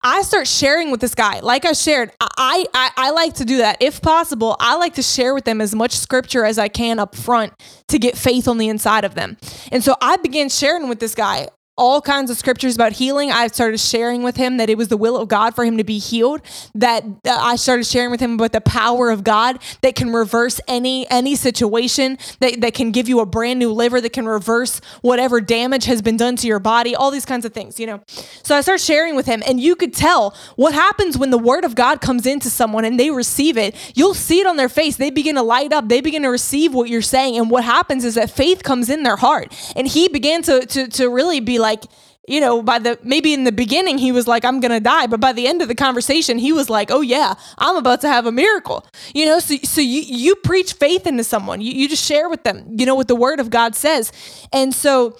I 0.03 0.22
start 0.22 0.48
sharing 0.48 0.90
with 0.90 1.01
this 1.01 1.14
guy. 1.14 1.40
Like 1.40 1.64
I 1.64 1.72
shared, 1.72 2.11
I, 2.20 2.64
I, 2.75 2.90
I 2.96 3.11
like 3.11 3.35
to 3.35 3.44
do 3.44 3.59
that. 3.59 3.77
If 3.81 4.03
possible, 4.03 4.57
I 4.59 4.77
like 4.77 4.94
to 4.94 5.03
share 5.03 5.33
with 5.33 5.44
them 5.44 5.61
as 5.61 5.75
much 5.75 5.92
scripture 5.92 6.44
as 6.44 6.59
I 6.59 6.68
can 6.68 6.98
up 6.98 7.14
front 7.14 7.53
to 7.88 7.98
get 7.98 8.16
faith 8.16 8.48
on 8.48 8.59
the 8.59 8.68
inside 8.68 9.05
of 9.05 9.14
them. 9.14 9.37
And 9.70 9.85
so 9.85 9.94
I 10.01 10.16
began 10.16 10.48
sharing 10.48 10.88
with 10.88 10.98
this 10.98 11.14
guy 11.14 11.48
all 11.78 12.02
kinds 12.02 12.30
of 12.30 12.37
scriptures 12.37 12.74
about 12.74 12.92
healing. 12.92 13.30
I 13.30 13.46
started 13.46 13.80
sharing 13.80 14.22
with 14.22 14.37
him 14.37 14.58
that 14.58 14.68
it 14.68 14.76
was 14.76 14.88
the 14.88 14.96
will 14.96 15.16
of 15.16 15.28
God 15.28 15.54
for 15.54 15.64
him 15.64 15.78
to 15.78 15.85
be 15.85 15.98
healed. 15.98 16.42
That 16.74 17.02
uh, 17.04 17.30
I 17.30 17.56
started 17.56 17.87
sharing 17.87 18.11
with 18.11 18.20
him 18.20 18.35
about 18.35 18.52
the 18.52 18.61
power 18.61 19.11
of 19.11 19.24
God 19.24 19.58
that 19.80 19.94
can 19.94 20.12
reverse 20.12 20.61
any 20.68 21.08
any 21.11 21.35
situation, 21.35 22.18
that, 22.40 22.61
that 22.61 22.74
can 22.74 22.92
give 22.92 23.08
you 23.08 23.20
a 23.20 23.26
brand 23.26 23.58
new 23.58 23.72
liver, 23.72 24.00
that 24.00 24.12
can 24.12 24.26
reverse 24.26 24.80
whatever 25.00 25.40
damage 25.40 25.87
has 25.87 26.02
been 26.02 26.16
done 26.16 26.37
to 26.37 26.46
your 26.46 26.58
body, 26.58 26.94
all 26.94 27.11
these 27.11 27.24
kinds 27.24 27.46
of 27.46 27.54
things, 27.54 27.80
you 27.80 27.87
know. 27.87 28.02
So 28.42 28.54
I 28.54 28.61
started 28.61 28.85
sharing 28.85 29.16
with 29.16 29.26
him, 29.26 29.42
and 29.46 29.58
you 29.58 29.74
could 29.74 29.94
tell 29.94 30.37
what 30.56 30.74
happens 30.74 31.16
when 31.16 31.30
the 31.30 31.38
word 31.38 31.64
of 31.64 31.74
God 31.74 32.00
comes 32.00 32.26
into 32.26 32.50
someone 32.50 32.85
and 32.85 33.00
they 33.00 33.11
receive 33.11 33.56
it. 33.56 33.74
You'll 33.94 34.14
see 34.14 34.40
it 34.40 34.46
on 34.46 34.56
their 34.56 34.68
face. 34.68 34.96
They 34.96 35.11
begin 35.11 35.37
to 35.37 35.42
light 35.42 35.72
up, 35.72 35.88
they 35.88 36.02
begin 36.02 36.22
to 36.22 36.28
receive 36.28 36.74
what 36.74 36.90
you're 36.90 37.00
saying. 37.00 37.38
And 37.38 37.50
what 37.50 37.64
happens 37.64 38.04
is 38.04 38.16
that 38.16 38.30
faith 38.30 38.62
comes 38.62 38.90
in 38.90 39.04
their 39.04 39.16
heart. 39.16 39.54
And 39.74 39.88
he 39.88 40.08
began 40.08 40.42
to 40.42 40.66
to, 40.66 40.87
to 40.88 41.08
really 41.08 41.40
be 41.40 41.58
like, 41.62 41.85
you 42.29 42.40
know, 42.40 42.62
by 42.62 42.79
the 42.79 42.98
maybe 43.03 43.33
in 43.33 43.44
the 43.44 43.53
beginning 43.53 43.98
he 43.98 44.12
was 44.12 44.29
like, 44.29 44.44
I'm 44.44 44.61
gonna 44.61 44.81
die, 44.81 45.07
but 45.07 45.20
by 45.20 45.33
the 45.33 45.46
end 45.46 45.62
of 45.62 45.68
the 45.68 45.75
conversation, 45.75 46.38
he 46.38 46.53
was 46.53 46.68
like, 46.68 46.90
Oh 46.90 47.01
yeah, 47.01 47.35
I'm 47.59 47.77
about 47.77 48.01
to 48.03 48.09
have 48.09 48.27
a 48.27 48.33
miracle. 48.33 48.87
You 49.14 49.27
know, 49.27 49.38
so 49.38 49.57
so 49.64 49.81
you 49.81 50.03
you 50.03 50.37
preach 50.37 50.75
faith 50.75 51.07
into 51.07 51.25
someone. 51.25 51.61
You 51.61 51.72
you 51.72 51.88
just 51.88 52.05
share 52.05 52.29
with 52.29 52.44
them, 52.44 52.66
you 52.79 52.87
know, 52.87 52.94
what 52.94 53.09
the 53.09 53.16
word 53.16 53.40
of 53.40 53.51
God 53.51 53.75
says. 53.75 54.12
And 54.53 54.75
so 54.75 55.16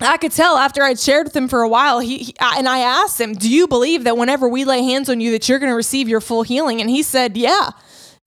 I 0.00 0.18
could 0.18 0.32
tell 0.32 0.56
after 0.56 0.82
I'd 0.82 0.98
shared 0.98 1.26
with 1.26 1.36
him 1.36 1.48
for 1.48 1.62
a 1.62 1.68
while, 1.68 2.00
he, 2.00 2.18
he, 2.18 2.34
and 2.40 2.68
I 2.68 2.78
asked 2.78 3.20
him, 3.20 3.34
"Do 3.34 3.50
you 3.50 3.66
believe 3.66 4.04
that 4.04 4.16
whenever 4.16 4.48
we 4.48 4.64
lay 4.64 4.82
hands 4.82 5.08
on 5.08 5.20
you, 5.20 5.30
that 5.32 5.48
you're 5.48 5.58
going 5.58 5.72
to 5.72 5.76
receive 5.76 6.08
your 6.08 6.20
full 6.20 6.42
healing?" 6.42 6.80
And 6.80 6.90
he 6.90 7.02
said, 7.02 7.36
"Yeah." 7.36 7.70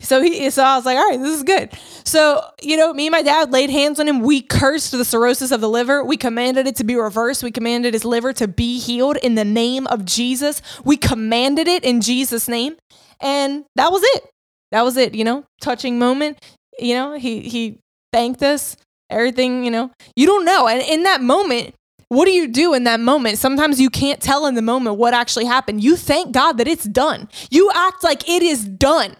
So 0.01 0.21
he, 0.21 0.49
so 0.49 0.63
I 0.63 0.77
was 0.77 0.85
like, 0.85 0.97
all 0.97 1.09
right, 1.09 1.19
this 1.19 1.35
is 1.35 1.43
good. 1.43 1.71
So, 2.05 2.41
you 2.61 2.77
know, 2.77 2.93
me 2.93 3.07
and 3.07 3.11
my 3.11 3.21
dad 3.21 3.51
laid 3.51 3.69
hands 3.69 3.99
on 3.99 4.07
him. 4.07 4.21
We 4.21 4.41
cursed 4.41 4.91
the 4.91 5.03
cirrhosis 5.03 5.51
of 5.51 5.59
the 5.59 5.69
liver. 5.69 6.03
We 6.05 6.15
commanded 6.15 6.67
it 6.67 6.77
to 6.77 6.85
be 6.85 6.95
reversed. 6.95 7.43
We 7.43 7.51
commanded 7.51 7.93
his 7.93 8.05
liver 8.05 8.31
to 8.33 8.47
be 8.47 8.79
healed 8.79 9.17
in 9.17 9.35
the 9.35 9.43
name 9.43 9.87
of 9.87 10.05
Jesus. 10.05 10.61
We 10.85 10.95
commanded 10.95 11.67
it 11.67 11.83
in 11.83 11.99
Jesus' 11.99 12.47
name. 12.47 12.77
And 13.19 13.65
that 13.75 13.91
was 13.91 14.01
it. 14.03 14.23
That 14.71 14.83
was 14.83 14.95
it, 14.95 15.15
you 15.15 15.25
know, 15.25 15.43
touching 15.61 15.99
moment. 15.99 16.39
You 16.79 16.95
know, 16.95 17.13
he, 17.17 17.41
he 17.41 17.79
thanked 18.13 18.41
us, 18.41 18.77
everything, 19.09 19.65
you 19.65 19.71
know, 19.71 19.91
you 20.15 20.25
don't 20.25 20.45
know. 20.45 20.67
And 20.67 20.81
in 20.81 21.03
that 21.03 21.21
moment, 21.21 21.73
what 22.07 22.25
do 22.25 22.31
you 22.31 22.47
do 22.47 22.73
in 22.73 22.85
that 22.85 23.01
moment? 23.01 23.37
Sometimes 23.37 23.81
you 23.81 23.89
can't 23.89 24.21
tell 24.21 24.45
in 24.45 24.55
the 24.55 24.61
moment 24.61 24.95
what 24.95 25.13
actually 25.13 25.45
happened. 25.45 25.83
You 25.83 25.97
thank 25.97 26.31
God 26.31 26.53
that 26.57 26.67
it's 26.67 26.85
done. 26.85 27.27
You 27.51 27.69
act 27.75 28.03
like 28.03 28.27
it 28.29 28.41
is 28.41 28.63
done 28.63 29.17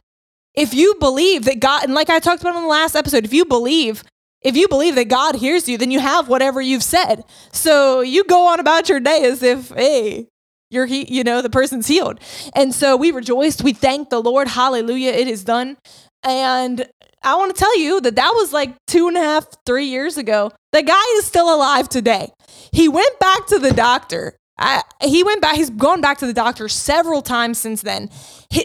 if 0.59 0.73
you 0.73 0.95
believe 0.99 1.45
that 1.45 1.61
God, 1.61 1.85
and 1.85 1.93
like 1.93 2.09
I 2.09 2.19
talked 2.19 2.41
about 2.41 2.55
in 2.55 2.63
the 2.63 2.67
last 2.67 2.93
episode, 2.93 3.23
if 3.23 3.33
you 3.33 3.45
believe, 3.45 4.03
if 4.41 4.57
you 4.57 4.67
believe 4.67 4.95
that 4.95 5.07
God 5.07 5.35
hears 5.35 5.69
you, 5.69 5.77
then 5.77 5.89
you 5.89 5.99
have 5.99 6.27
whatever 6.27 6.59
you've 6.61 6.83
said. 6.83 7.23
So 7.53 8.01
you 8.01 8.25
go 8.25 8.47
on 8.47 8.59
about 8.59 8.89
your 8.89 8.99
day 8.99 9.23
as 9.23 9.41
if, 9.41 9.69
hey, 9.69 10.27
you're 10.69 10.85
he, 10.85 11.11
you 11.13 11.23
know, 11.23 11.41
the 11.41 11.49
person's 11.49 11.87
healed. 11.87 12.19
And 12.53 12.75
so 12.75 12.97
we 12.97 13.11
rejoiced. 13.11 13.63
We 13.63 13.71
thanked 13.71 14.09
the 14.09 14.21
Lord. 14.21 14.49
Hallelujah. 14.49 15.11
It 15.11 15.29
is 15.29 15.45
done. 15.45 15.77
And 16.23 16.85
I 17.23 17.35
want 17.35 17.55
to 17.55 17.59
tell 17.59 17.79
you 17.79 18.01
that 18.01 18.17
that 18.17 18.33
was 18.35 18.51
like 18.51 18.75
two 18.85 19.07
and 19.07 19.15
a 19.15 19.21
half, 19.21 19.47
three 19.65 19.85
years 19.85 20.17
ago. 20.17 20.51
The 20.73 20.83
guy 20.83 21.03
is 21.17 21.25
still 21.25 21.53
alive 21.53 21.87
today. 21.87 22.31
He 22.73 22.89
went 22.89 23.17
back 23.19 23.47
to 23.47 23.59
the 23.59 23.71
doctor 23.71 24.35
I, 24.59 24.83
he 25.01 25.23
went 25.23 25.41
back, 25.41 25.55
he's 25.55 25.69
gone 25.69 26.01
back 26.01 26.17
to 26.17 26.27
the 26.27 26.33
doctor 26.33 26.67
several 26.67 27.21
times 27.21 27.57
since 27.57 27.81
then. 27.81 28.09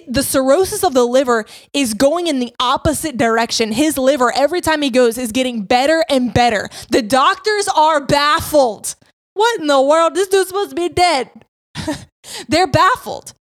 the 0.08 0.24
cirrhosis 0.24 0.82
of 0.82 0.92
the 0.92 1.04
liver 1.06 1.44
is 1.72 1.94
going 1.94 2.26
in 2.26 2.40
the 2.40 2.52
opposite 2.58 3.16
direction. 3.16 3.70
His 3.72 3.96
liver, 3.96 4.32
every 4.34 4.60
time 4.60 4.82
he 4.82 4.90
goes, 4.90 5.16
is 5.16 5.30
getting 5.30 5.62
better 5.64 6.04
and 6.10 6.34
better. 6.34 6.68
The 6.90 7.02
doctors 7.02 7.68
are 7.68 8.04
baffled. 8.04 8.96
What 9.34 9.60
in 9.60 9.68
the 9.68 9.80
world? 9.80 10.14
This 10.14 10.28
dude's 10.28 10.48
supposed 10.48 10.70
to 10.70 10.76
be 10.76 10.88
dead. 10.88 11.30
They're 12.48 12.66
baffled. 12.66 13.34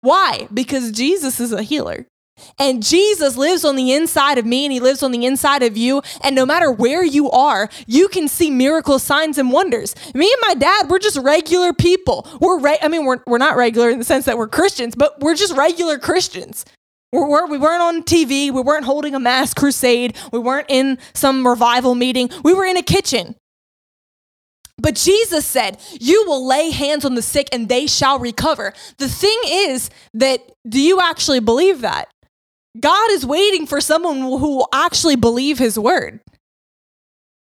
Why? 0.00 0.48
Because 0.52 0.92
Jesus 0.92 1.40
is 1.40 1.52
a 1.52 1.62
healer. 1.62 2.06
And 2.58 2.82
Jesus 2.82 3.36
lives 3.36 3.64
on 3.64 3.76
the 3.76 3.92
inside 3.92 4.38
of 4.38 4.46
me 4.46 4.64
and 4.64 4.72
he 4.72 4.80
lives 4.80 5.02
on 5.02 5.10
the 5.10 5.24
inside 5.26 5.62
of 5.62 5.76
you. 5.76 6.02
And 6.22 6.34
no 6.34 6.46
matter 6.46 6.70
where 6.70 7.04
you 7.04 7.30
are, 7.30 7.68
you 7.86 8.08
can 8.08 8.28
see 8.28 8.50
miracles, 8.50 9.02
signs 9.02 9.38
and 9.38 9.52
wonders. 9.52 9.94
Me 10.14 10.30
and 10.32 10.42
my 10.46 10.54
dad, 10.54 10.88
we're 10.88 10.98
just 10.98 11.18
regular 11.18 11.72
people. 11.72 12.26
We're, 12.40 12.60
re- 12.60 12.78
I 12.82 12.88
mean, 12.88 13.04
we're, 13.04 13.18
we're 13.26 13.38
not 13.38 13.56
regular 13.56 13.90
in 13.90 13.98
the 13.98 14.04
sense 14.04 14.24
that 14.26 14.38
we're 14.38 14.48
Christians, 14.48 14.94
but 14.94 15.20
we're 15.20 15.34
just 15.34 15.56
regular 15.56 15.98
Christians. 15.98 16.64
We're, 17.12 17.28
we're, 17.28 17.46
we 17.46 17.58
weren't 17.58 17.82
on 17.82 18.02
TV. 18.02 18.50
We 18.50 18.60
weren't 18.62 18.84
holding 18.84 19.14
a 19.14 19.20
mass 19.20 19.54
crusade. 19.54 20.16
We 20.32 20.38
weren't 20.38 20.66
in 20.68 20.98
some 21.14 21.46
revival 21.46 21.94
meeting. 21.94 22.30
We 22.42 22.54
were 22.54 22.64
in 22.64 22.76
a 22.76 22.82
kitchen. 22.82 23.36
But 24.78 24.94
Jesus 24.94 25.46
said, 25.46 25.78
You 26.00 26.24
will 26.26 26.46
lay 26.46 26.70
hands 26.70 27.04
on 27.04 27.14
the 27.14 27.22
sick 27.22 27.48
and 27.52 27.68
they 27.68 27.86
shall 27.86 28.18
recover. 28.18 28.74
The 28.98 29.08
thing 29.08 29.38
is 29.46 29.90
that 30.14 30.40
do 30.68 30.80
you 30.80 31.00
actually 31.00 31.40
believe 31.40 31.80
that? 31.80 32.08
God 32.80 33.10
is 33.12 33.24
waiting 33.24 33.66
for 33.66 33.80
someone 33.80 34.16
who 34.18 34.56
will 34.56 34.68
actually 34.72 35.16
believe 35.16 35.58
his 35.58 35.78
word. 35.78 36.20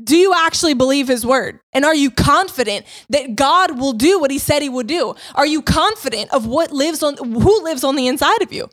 Do 0.04 0.16
you 0.16 0.34
actually 0.34 0.76
believe 0.76 1.08
his 1.08 1.26
word? 1.26 1.60
And 1.74 1.84
are 1.84 1.96
you 1.96 2.12
confident 2.12 2.86
that 3.10 3.36
God 3.36 3.80
will 3.80 3.94
do 3.94 4.20
what 4.20 4.30
he 4.30 4.38
said 4.38 4.62
he 4.62 4.70
would 4.70 4.86
do? 4.88 5.16
Are 5.34 5.46
you 5.46 5.62
confident 5.62 6.32
of 6.32 6.46
what 6.46 6.72
lives 6.72 7.02
on 7.02 7.18
who 7.18 7.64
lives 7.64 7.84
on 7.84 7.96
the 7.96 8.08
inside 8.08 8.44
of 8.44 8.54
you? 8.54 8.70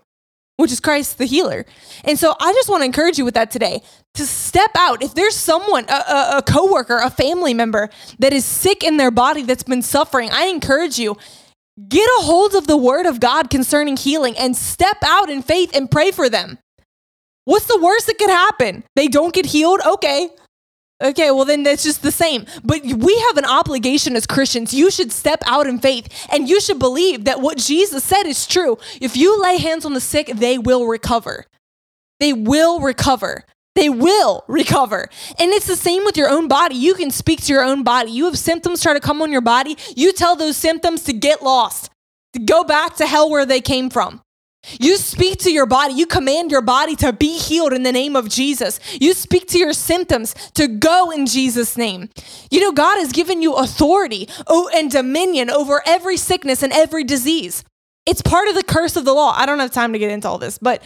Which 0.57 0.71
is 0.71 0.81
Christ 0.81 1.19
the 1.19 1.25
healer. 1.25 1.65
And 2.05 2.19
so 2.19 2.35
I 2.39 2.53
just 2.53 2.69
want 2.69 2.83
to 2.83 2.85
encourage 2.85 3.19
you 3.19 3.25
with 3.25 3.35
that 3.35 3.51
today 3.51 3.83
to 4.15 4.27
step 4.27 4.71
out. 4.77 5.03
If 5.03 5.15
there's 5.15 5.35
someone, 5.35 5.87
a, 5.89 5.95
a, 5.95 6.35
a 6.39 6.43
coworker, 6.43 6.99
a 6.99 7.11
family 7.11 7.55
member 7.55 7.89
that 8.19 8.33
is 8.33 8.45
sick 8.45 8.85
in 8.85 8.99
their 8.99 9.11
body 9.11 9.43
that's 9.43 9.65
been 9.65 9.83
suffering, 9.83 10.29
I 10.31 10.47
encourage 10.47 10.99
you 10.99 11.17
Get 11.89 12.09
a 12.19 12.23
hold 12.23 12.55
of 12.55 12.67
the 12.67 12.77
word 12.77 13.07
of 13.07 13.19
God 13.19 13.51
concerning 13.51 13.97
healing 13.97 14.37
and 14.39 14.57
step 14.57 14.99
out 15.05 15.29
in 15.29 15.43
faith 15.43 15.75
and 15.75 15.91
pray 15.91 16.13
for 16.13 16.29
them. 16.29 16.59
What's 17.45 17.67
the 17.67 17.81
worst 17.81 18.07
that 18.07 18.19
could 18.19 18.31
happen? 18.31 18.85
They 18.95 19.09
don't 19.09 19.35
get 19.35 19.47
healed? 19.47 19.81
Okay. 19.85 20.31
Okay, 21.03 21.33
well, 21.33 21.45
then 21.45 21.65
that's 21.65 21.83
just 21.83 22.03
the 22.03 22.13
same. 22.13 22.47
But 22.63 22.83
we 22.85 23.19
have 23.27 23.37
an 23.37 23.45
obligation 23.45 24.15
as 24.15 24.27
Christians. 24.27 24.73
You 24.73 24.91
should 24.91 25.11
step 25.11 25.43
out 25.45 25.67
in 25.67 25.81
faith 25.81 26.09
and 26.31 26.49
you 26.49 26.61
should 26.61 26.79
believe 26.79 27.25
that 27.25 27.41
what 27.41 27.59
Jesus 27.59 28.05
said 28.05 28.25
is 28.25 28.47
true. 28.47 28.79
If 29.01 29.17
you 29.17 29.41
lay 29.43 29.59
hands 29.59 29.85
on 29.85 29.95
the 29.95 30.01
sick, 30.01 30.29
they 30.29 30.57
will 30.57 30.87
recover. 30.87 31.47
They 32.21 32.33
will 32.33 32.81
recover. 32.81 33.45
They 33.75 33.89
will 33.89 34.45
recover. 34.47 35.09
And 35.39 35.51
it's 35.51 35.67
the 35.67 35.77
same 35.77 36.05
with 36.05 36.17
your 36.17 36.31
own 36.31 36.49
body. 36.49 36.77
You 36.77 36.95
can 36.95 37.11
speak 37.11 37.43
to 37.45 37.53
your 37.53 37.65
own 37.65 37.83
body. 37.83 38.11
You 38.11 38.27
have 38.27 38.39
symptoms 38.39 38.83
try 38.83 38.95
to 38.95 39.01
come 39.01 39.21
on 39.21 39.33
your 39.33 39.41
body. 39.41 39.77
You 39.97 40.13
tell 40.13 40.37
those 40.37 40.57
symptoms 40.57 41.03
to 41.05 41.13
get 41.13 41.43
lost, 41.43 41.91
to 42.35 42.39
go 42.39 42.65
back 42.65 42.97
to 42.97 43.07
hell 43.07 43.31
where 43.31 43.47
they 43.47 43.61
came 43.61 43.91
from. 43.91 44.21
You 44.81 44.97
speak 44.97 45.41
to 45.41 45.51
your 45.51 45.67
body. 45.67 45.95
You 45.95 46.07
command 46.07 46.51
your 46.51 46.63
body 46.63 46.97
to 46.97 47.13
be 47.13 47.39
healed 47.39 47.73
in 47.73 47.83
the 47.83 47.93
name 47.93 48.17
of 48.17 48.29
Jesus. 48.29 48.81
You 48.99 49.13
speak 49.13 49.47
to 49.49 49.59
your 49.59 49.73
symptoms 49.73 50.35
to 50.55 50.69
go 50.69 51.11
in 51.11 51.27
Jesus' 51.27 51.77
name. 51.77 52.09
You 52.51 52.61
know, 52.61 52.73
God 52.73 52.99
has 52.99 53.13
given 53.13 53.43
you 53.43 53.55
authority 53.55 54.29
oh, 54.47 54.71
and 54.75 54.91
dominion 54.91 55.51
over 55.51 55.83
every 55.87 56.17
sickness 56.17 56.63
and 56.63 56.73
every 56.73 57.05
disease. 57.05 57.63
It's 58.07 58.23
part 58.23 58.49
of 58.49 58.55
the 58.55 58.63
curse 58.63 58.97
of 58.97 59.05
the 59.05 59.13
law. 59.13 59.35
I 59.37 59.47
don't 59.47 59.59
have 59.59 59.71
time 59.71 59.93
to 59.93 59.99
get 59.99 60.11
into 60.11 60.29
all 60.29 60.39
this, 60.39 60.59
but 60.59 60.83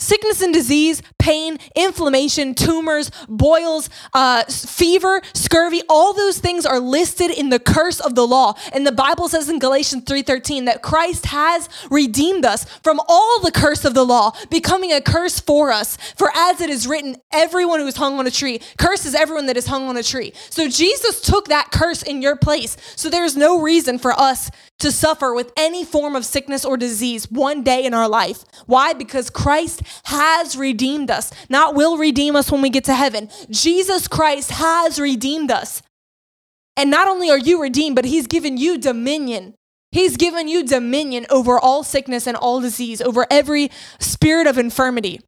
Sickness 0.00 0.40
and 0.40 0.52
disease, 0.52 1.02
pain, 1.18 1.58
inflammation, 1.76 2.54
tumors, 2.54 3.10
boils, 3.28 3.90
uh, 4.14 4.44
fever, 4.44 5.20
scurvy, 5.34 5.82
all 5.90 6.14
those 6.14 6.38
things 6.38 6.64
are 6.64 6.80
listed 6.80 7.30
in 7.30 7.50
the 7.50 7.58
curse 7.58 8.00
of 8.00 8.14
the 8.14 8.26
law. 8.26 8.54
And 8.72 8.86
the 8.86 8.92
Bible 8.92 9.28
says 9.28 9.50
in 9.50 9.58
Galatians 9.58 10.04
3:13 10.04 10.64
that 10.64 10.80
Christ 10.82 11.26
has 11.26 11.68
redeemed 11.90 12.46
us 12.46 12.64
from 12.82 12.98
all 13.08 13.40
the 13.40 13.52
curse 13.52 13.84
of 13.84 13.92
the 13.92 14.04
law, 14.04 14.32
becoming 14.48 14.90
a 14.90 15.02
curse 15.02 15.38
for 15.38 15.70
us. 15.70 15.98
For 16.16 16.32
as 16.34 16.62
it 16.62 16.70
is 16.70 16.86
written, 16.86 17.16
everyone 17.30 17.80
who 17.80 17.86
is 17.86 17.96
hung 17.96 18.18
on 18.18 18.26
a 18.26 18.30
tree 18.30 18.60
curses 18.78 19.14
everyone 19.14 19.46
that 19.46 19.58
is 19.58 19.66
hung 19.66 19.86
on 19.88 19.98
a 19.98 20.02
tree. 20.02 20.32
So 20.48 20.66
Jesus 20.66 21.20
took 21.20 21.48
that 21.48 21.70
curse 21.70 22.02
in 22.02 22.22
your 22.22 22.36
place. 22.36 22.76
So 22.96 23.10
there's 23.10 23.36
no 23.36 23.60
reason 23.60 23.98
for 23.98 24.18
us 24.18 24.50
to 24.78 24.90
suffer 24.90 25.34
with 25.34 25.52
any 25.56 25.84
form 25.84 26.16
of 26.16 26.24
sickness 26.24 26.64
or 26.64 26.76
disease 26.76 27.30
one 27.30 27.62
day 27.62 27.84
in 27.84 27.92
our 27.92 28.08
life. 28.08 28.44
Why? 28.66 28.94
Because 28.94 29.28
Christ 29.28 29.82
has 30.04 30.56
redeemed 30.56 31.10
us, 31.10 31.32
not 31.48 31.74
will 31.74 31.98
redeem 31.98 32.36
us 32.36 32.50
when 32.50 32.62
we 32.62 32.70
get 32.70 32.84
to 32.84 32.94
heaven. 32.94 33.28
Jesus 33.50 34.08
Christ 34.08 34.50
has 34.52 34.98
redeemed 34.98 35.50
us. 35.50 35.82
And 36.76 36.90
not 36.90 37.08
only 37.08 37.30
are 37.30 37.38
you 37.38 37.60
redeemed, 37.60 37.96
but 37.96 38.04
He's 38.04 38.26
given 38.26 38.56
you 38.56 38.78
dominion. 38.78 39.54
He's 39.92 40.16
given 40.16 40.48
you 40.48 40.64
dominion 40.64 41.26
over 41.30 41.58
all 41.58 41.82
sickness 41.82 42.26
and 42.26 42.36
all 42.36 42.60
disease, 42.60 43.00
over 43.00 43.26
every 43.30 43.70
spirit 43.98 44.46
of 44.46 44.56
infirmity. 44.56 45.20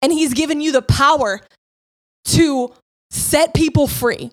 And 0.00 0.12
He's 0.12 0.32
given 0.32 0.60
you 0.60 0.72
the 0.72 0.82
power 0.82 1.40
to 2.26 2.72
set 3.10 3.52
people 3.52 3.86
free. 3.86 4.30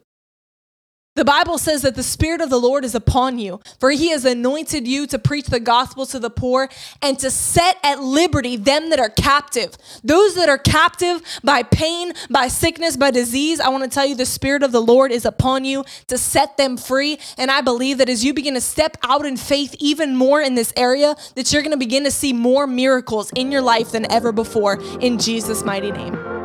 The 1.19 1.25
Bible 1.25 1.57
says 1.57 1.81
that 1.81 1.95
the 1.95 2.01
Spirit 2.01 2.39
of 2.39 2.49
the 2.49 2.61
Lord 2.61 2.85
is 2.85 2.95
upon 2.95 3.39
you, 3.39 3.59
for 3.77 3.91
he 3.91 4.11
has 4.11 4.23
anointed 4.23 4.87
you 4.87 5.05
to 5.07 5.19
preach 5.19 5.47
the 5.47 5.59
gospel 5.59 6.05
to 6.05 6.17
the 6.17 6.29
poor 6.29 6.69
and 7.01 7.19
to 7.19 7.29
set 7.29 7.75
at 7.83 8.01
liberty 8.01 8.55
them 8.55 8.89
that 8.89 9.01
are 9.01 9.09
captive. 9.09 9.75
Those 10.01 10.35
that 10.35 10.47
are 10.47 10.57
captive 10.57 11.21
by 11.43 11.63
pain, 11.63 12.13
by 12.29 12.47
sickness, 12.47 12.95
by 12.95 13.11
disease, 13.11 13.59
I 13.59 13.67
want 13.67 13.83
to 13.83 13.89
tell 13.89 14.05
you 14.05 14.15
the 14.15 14.25
Spirit 14.25 14.63
of 14.63 14.71
the 14.71 14.81
Lord 14.81 15.11
is 15.11 15.25
upon 15.25 15.65
you 15.65 15.83
to 16.07 16.17
set 16.17 16.55
them 16.55 16.77
free. 16.77 17.19
And 17.37 17.51
I 17.51 17.59
believe 17.59 17.97
that 17.97 18.07
as 18.07 18.23
you 18.23 18.33
begin 18.33 18.53
to 18.53 18.61
step 18.61 18.95
out 19.03 19.25
in 19.25 19.35
faith 19.35 19.75
even 19.77 20.15
more 20.15 20.39
in 20.39 20.55
this 20.55 20.71
area, 20.77 21.17
that 21.35 21.51
you're 21.51 21.63
going 21.63 21.71
to 21.71 21.77
begin 21.77 22.05
to 22.05 22.11
see 22.11 22.31
more 22.31 22.65
miracles 22.65 23.29
in 23.35 23.51
your 23.51 23.61
life 23.61 23.91
than 23.91 24.09
ever 24.09 24.31
before 24.31 24.81
in 25.01 25.19
Jesus' 25.19 25.65
mighty 25.65 25.91
name. 25.91 26.38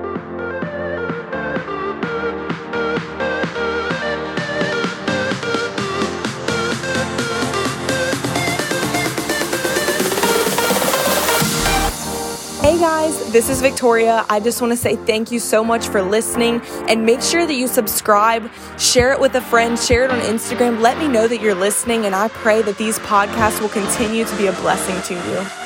Guys, 12.85 13.33
this 13.33 13.49
is 13.49 13.63
Victoria. 13.63 14.27
I 14.29 14.41
just 14.41 14.61
want 14.61 14.71
to 14.75 14.77
say 14.77 14.97
thank 14.97 15.33
you 15.33 15.39
so 15.39 15.65
much 15.65 15.89
for 15.89 16.03
listening 16.03 16.61
and 16.87 17.07
make 17.07 17.23
sure 17.23 17.47
that 17.47 17.55
you 17.55 17.67
subscribe, 17.67 18.51
share 18.79 19.11
it 19.11 19.19
with 19.19 19.35
a 19.37 19.41
friend, 19.41 19.79
share 19.79 20.05
it 20.05 20.11
on 20.11 20.21
Instagram. 20.21 20.83
Let 20.83 20.99
me 20.99 21.09
know 21.09 21.27
that 21.27 21.41
you're 21.41 21.55
listening, 21.55 22.05
and 22.05 22.15
I 22.15 22.29
pray 22.29 22.61
that 22.61 22.77
these 22.77 22.99
podcasts 22.99 23.59
will 23.63 23.71
continue 23.71 24.27
to 24.27 24.37
be 24.37 24.49
a 24.49 24.53
blessing 24.53 25.01
to 25.17 25.31
you. 25.31 25.64